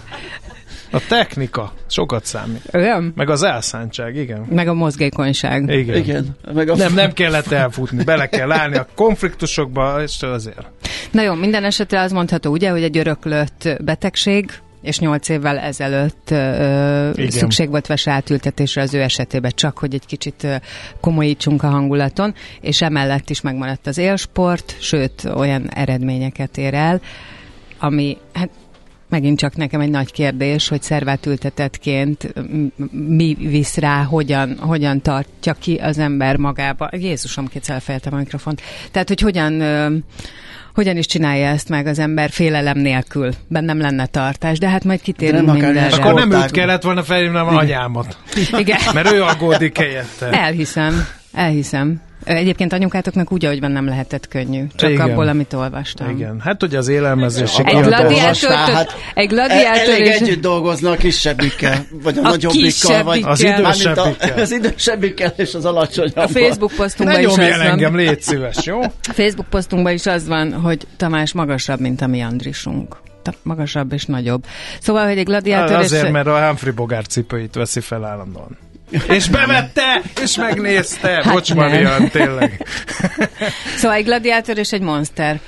A 0.93 1.01
technika 1.09 1.73
sokat 1.89 2.25
számít. 2.25 2.63
Olyan? 2.73 3.13
Meg 3.17 3.31
az 3.31 3.43
elszántság, 3.43 4.17
igen. 4.17 4.47
Meg 4.51 4.69
a 4.69 4.75
mozgékonyság. 4.75 5.69
Igen. 5.69 5.97
Igen. 5.97 6.37
Meg 6.55 6.69
a 6.69 6.77
Nem, 6.77 6.95
nem 6.95 7.13
kellett 7.13 7.51
elfutni, 7.53 8.05
bele 8.05 8.27
kell 8.29 8.53
állni 8.53 8.77
a 8.77 8.87
konfliktusokba, 8.95 10.03
és 10.03 10.23
azért. 10.23 10.67
Na 11.11 11.23
jó, 11.23 11.35
minden 11.35 11.65
esetre 11.65 12.01
az 12.01 12.13
mondható, 12.13 12.51
ugye, 12.51 12.71
hogy 12.71 12.83
egy 12.83 12.99
öröklött 12.99 13.69
betegség, 13.81 14.51
és 14.83 14.99
nyolc 14.99 15.29
évvel 15.29 15.59
ezelőtt 15.59 16.31
ö, 16.31 17.11
Igen. 17.15 17.31
szükség 17.31 17.69
volt 17.69 17.87
vese 17.87 18.11
átültetésre 18.11 18.83
az 18.83 18.95
ő 18.95 19.01
esetében, 19.01 19.53
csak 19.55 19.79
hogy 19.79 19.95
egy 19.95 20.07
kicsit 20.07 20.45
ö, 20.45 20.55
komolyítsunk 21.01 21.63
a 21.63 21.69
hangulaton, 21.69 22.35
és 22.61 22.83
emellett 22.83 23.31
is 23.31 23.41
megmaradt 23.41 23.87
az 23.87 23.99
élsport, 23.99 24.77
sőt, 24.81 25.25
olyan 25.35 25.71
eredményeket 25.71 26.59
ér 26.59 26.75
el, 26.75 27.01
ami 27.79 28.17
hát 28.33 28.51
megint 29.09 29.39
csak 29.39 29.57
nekem 29.57 29.81
egy 29.81 29.91
nagy 29.91 30.13
kérdés, 30.13 30.69
hogy 30.69 30.83
szervátültetettként 30.83 32.33
m- 32.35 33.09
mi 33.09 33.37
visz 33.39 33.77
rá, 33.77 34.03
hogyan, 34.03 34.59
hogyan 34.59 35.01
tartja 35.03 35.53
ki 35.53 35.75
az 35.75 35.99
ember 35.99 36.37
magába. 36.37 36.89
Jézusom, 36.93 37.47
kétszer 37.47 37.75
elfejeltem 37.75 38.15
a 38.15 38.17
mikrofont. 38.17 38.63
Tehát, 38.91 39.09
hogy 39.09 39.21
hogyan 39.21 39.61
ö, 39.61 39.97
hogyan 40.81 40.97
is 40.97 41.07
csinálja 41.07 41.47
ezt 41.47 41.69
meg 41.69 41.87
az 41.87 41.99
ember 41.99 42.31
félelem 42.31 42.79
nélkül. 42.79 43.33
Bennem 43.49 43.81
lenne 43.81 44.07
tartás, 44.07 44.59
de 44.59 44.69
hát 44.69 44.85
majd 44.85 45.01
kitérünk 45.01 45.47
Nem 45.47 45.55
mindenre. 45.55 45.97
Akkor 45.97 46.15
nem 46.15 46.33
őt 46.33 46.51
kellett 46.51 46.83
volna 46.83 47.03
felhívnom 47.03 47.49
a 47.49 47.57
anyámat. 47.57 48.17
Igen. 48.59 48.79
Mert 48.95 49.13
ő 49.13 49.23
aggódik 49.23 49.79
helyette. 49.79 50.31
Elhiszem, 50.31 51.07
elhiszem. 51.33 52.01
Egyébként 52.25 52.73
anyukátoknak 52.73 53.33
úgy, 53.33 53.45
ahogy 53.45 53.61
van, 53.61 53.71
nem 53.71 53.87
lehetett 53.87 54.29
könnyű. 54.29 54.65
Csak 54.77 54.91
Igen. 54.91 55.11
abból, 55.11 55.29
amit 55.29 55.53
olvastam. 55.53 56.09
Igen, 56.11 56.41
hát 56.41 56.63
ugye 56.63 56.79
az 56.79 56.89
élelmezés. 56.89 57.59
Egy 57.59 57.81
gladiátor, 57.81 58.51
hát 58.51 58.95
egy 59.15 59.29
gladiátor 59.29 59.95
Elég 59.95 60.07
és- 60.07 60.21
együtt 60.21 60.41
dolgoznak 60.41 60.93
a 60.93 60.97
kisebbikkel, 60.97 61.87
vagy 62.03 62.19
a, 62.19 62.21
A 62.21 62.23
nagyobbikkal, 62.23 63.03
vagy 63.03 63.21
Az. 63.25 63.43
Mármint 63.43 63.67
a, 63.67 63.71
idősebbikkel. 63.73 64.39
az 64.43 64.51
idősebbikkel 64.53 65.33
és 65.37 65.55
az 65.55 65.65
alacsonyabbal. 65.65 66.25
a 66.25 66.29
Facebook 66.29 66.71
Ne 66.71 66.77
posztunkban 66.77 67.21
is 67.21 67.27
nyomj 67.27 67.51
az 67.51 67.57
van. 67.59 67.67
engem, 67.67 67.97
légy 67.97 68.21
szíves, 68.23 68.65
jó? 68.67 68.81
A 68.83 68.91
Facebook 69.21 69.49
posztunkban 69.49 69.93
is 69.93 70.07
az 70.07 70.27
van, 70.27 70.53
hogy 70.53 70.87
Tamás 70.97 71.33
magasabb, 71.33 71.81
mint 71.81 72.01
a 72.01 72.07
mi 72.07 72.21
Andrisunk. 72.21 72.97
Magasabb 73.43 73.93
és 73.93 74.05
nagyobb. 74.05 74.45
Szóval, 74.81 75.07
hogy 75.09 75.19
egy 75.19 75.25
gladiátor... 75.25 75.77
Azért, 75.77 76.05
és... 76.05 76.11
mert 76.11 76.27
a 76.27 76.47
Humphrey 76.47 76.73
Bogart 76.73 77.11
cipőit 77.11 77.55
veszi 77.55 77.81
fel 77.81 78.05
állandóan. 78.05 78.59
És 79.09 79.29
bevette, 79.29 80.03
és 80.23 80.37
megnézte. 80.37 81.09
Hát 81.09 81.33
Bocs. 81.33 81.55
Marian, 81.55 82.09
tényleg. 82.09 82.67
Szóval 83.77 83.97
egy 83.97 84.05
gladiátor 84.05 84.59
és 84.59 84.73
egy 84.73 84.81
monster. 84.81 85.41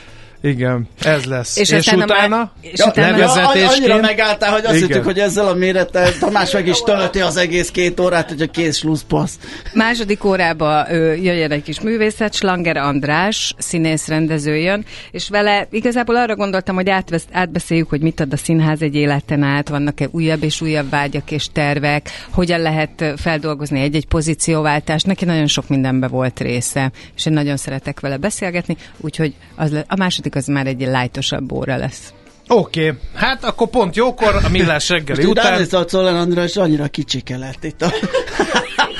Igen, 0.42 0.88
ez 1.02 1.24
lesz. 1.24 1.56
És 1.56 1.70
És, 1.70 1.86
utána 1.86 2.28
má- 2.28 2.50
és 2.60 2.78
Ja, 2.78 2.86
utána- 2.86 3.18
ja, 3.18 3.30
annyira 3.30 3.42
levezetésként... 3.44 4.00
megálltál, 4.00 4.52
hogy 4.52 4.64
azt 4.64 4.74
Igen. 4.76 4.86
hittük, 4.88 5.04
hogy 5.04 5.18
ezzel 5.18 5.46
a 5.48 5.54
mérettel 5.54 6.18
Tamás 6.18 6.52
meg 6.52 6.66
is 6.66 6.80
tölti 6.80 7.20
az 7.20 7.36
egész 7.36 7.70
két 7.70 8.00
órát, 8.00 8.28
hogy 8.28 8.42
a 8.42 8.46
kész 8.46 8.76
slusszpassz. 8.76 9.34
Második 9.74 10.24
órába 10.24 10.86
ö, 10.90 11.12
jöjjön 11.12 11.50
egy 11.50 11.62
kis 11.62 11.80
művészet, 11.80 12.34
Slanger 12.34 12.76
András, 12.76 13.54
színész 13.58 14.08
rendező 14.08 14.56
jön, 14.56 14.84
és 15.10 15.28
vele 15.28 15.66
igazából 15.70 16.16
arra 16.16 16.36
gondoltam, 16.36 16.74
hogy 16.74 16.88
átvesz, 16.90 17.24
átbeszéljük, 17.32 17.88
hogy 17.88 18.00
mit 18.00 18.20
ad 18.20 18.32
a 18.32 18.36
színház 18.36 18.82
egy 18.82 18.94
életen 18.94 19.42
át, 19.42 19.68
vannak-e 19.68 20.08
újabb 20.10 20.42
és 20.42 20.60
újabb 20.60 20.90
vágyak 20.90 21.30
és 21.30 21.46
tervek, 21.52 22.10
hogyan 22.30 22.60
lehet 22.60 23.04
feldolgozni 23.16 23.80
egy-egy 23.80 24.06
pozícióváltást. 24.06 25.06
Neki 25.06 25.24
nagyon 25.24 25.46
sok 25.46 25.68
mindenbe 25.68 26.08
volt 26.08 26.40
része, 26.40 26.90
és 27.16 27.26
én 27.26 27.32
nagyon 27.32 27.56
szeretek 27.56 28.00
vele 28.00 28.16
beszélgetni, 28.16 28.76
úgyhogy 29.00 29.34
az 29.56 29.72
le, 29.72 29.84
a 29.88 29.96
második 29.96 30.31
az 30.34 30.46
már 30.46 30.66
egy 30.66 30.80
lájtosabb 30.80 31.52
óra 31.52 31.76
lesz. 31.76 32.12
Oké, 32.48 32.88
okay. 32.88 32.98
hát 33.14 33.44
akkor 33.44 33.68
pont 33.68 33.96
jókor, 33.96 34.34
a 34.44 34.48
millás 34.48 34.88
reggeli 34.88 35.24
Most 35.24 35.38
után. 35.38 35.62
után... 35.62 35.80
a 35.80 35.84
Czoller 35.84 36.14
András 36.14 36.56
annyira 36.56 36.86
kicsike 36.86 37.36
lett 37.36 37.64
itt. 37.64 37.82
A... 37.82 37.92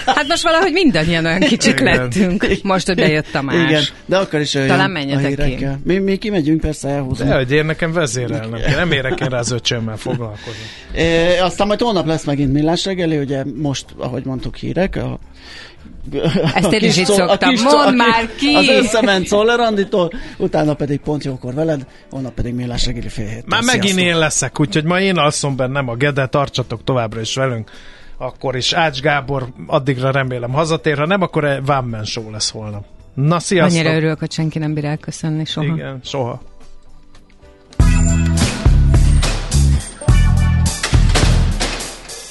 Hát 0.07 0.29
most 0.29 0.43
valahogy 0.43 0.73
mindannyian 0.73 1.25
olyan 1.25 1.41
kicsik 1.41 1.81
Igen. 1.81 1.97
lettünk, 1.97 2.47
most, 2.63 2.87
hogy 2.87 2.97
bejött 2.97 3.27
Tamás. 3.33 3.69
Igen, 3.69 3.83
de 4.07 4.17
akkor 4.17 4.41
is 4.41 4.55
olyan 4.55 4.67
Talán 4.67 4.89
a 4.89 4.93
menjetek 4.93 5.27
hírekkel. 5.27 5.81
Mi, 5.85 5.99
mi 5.99 6.17
kimegyünk, 6.17 6.61
persze 6.61 6.89
elhúzunk. 6.89 7.31
De, 7.31 7.37
hogy 7.37 7.53
én 7.53 7.65
nekem 7.65 7.93
vezérelnem 7.93 8.61
kell, 8.61 8.77
nem 8.77 8.93
érek 8.93 9.21
én 9.21 9.29
rá 9.29 9.39
az 9.39 9.51
öcsömmel 9.51 9.97
foglalkozni. 9.97 10.63
E, 10.95 11.45
aztán 11.45 11.67
majd 11.67 11.81
holnap 11.81 12.07
lesz 12.07 12.25
megint 12.25 12.53
millás 12.53 12.85
reggeli, 12.85 13.19
ugye 13.19 13.45
most, 13.55 13.85
ahogy 13.97 14.25
mondtuk, 14.25 14.57
hírek. 14.57 14.97
A, 14.97 15.19
Ezt 16.55 16.73
én 16.73 16.89
is 16.89 16.97
így 16.97 17.05
szoktam. 17.05 17.55
Mondd 17.63 17.95
már 17.97 18.29
ki! 18.37 18.55
Az 18.55 18.69
összement 18.69 19.27
Czoller 19.27 19.61
Anditól, 19.61 20.13
utána 20.39 20.75
pedig 20.75 21.01
pont 21.01 21.25
jókor 21.25 21.55
veled, 21.55 21.87
holnap 22.11 22.35
pedig 22.35 22.55
millás 22.55 22.87
reggeli 22.87 23.09
fél 23.09 23.27
héttől. 23.27 23.45
Már 23.47 23.63
megint 23.63 23.83
Sziasztok. 23.85 24.05
én 24.05 24.19
leszek, 24.19 24.61
úgyhogy 24.61 24.85
ma 24.85 25.01
én 25.01 25.17
alszom 25.17 25.57
bennem 25.57 25.89
a 25.89 25.95
Gede, 25.95 26.27
tartsatok 26.27 26.85
továbbra 26.85 27.21
is 27.21 27.35
velünk. 27.35 27.71
Akkor 28.17 28.57
is 28.57 28.73
Ács 28.73 29.01
Gábor 29.01 29.49
addigra 29.67 30.11
remélem 30.11 30.53
hazatér, 30.53 30.99
ha 30.99 31.07
nem, 31.07 31.23
akkor 31.23 31.61
Man 31.67 32.05
Show 32.05 32.31
lesz 32.31 32.51
holnap. 32.51 32.85
Na, 33.15 33.39
sziasztok! 33.39 33.79
Annyira 33.79 33.95
örülök, 33.97 34.19
hogy 34.19 34.33
senki 34.33 34.59
nem 34.59 34.75
bír 34.75 34.85
elköszönni 34.85 35.45
soha. 35.45 35.67
Igen, 35.67 36.01
soha. 36.05 36.43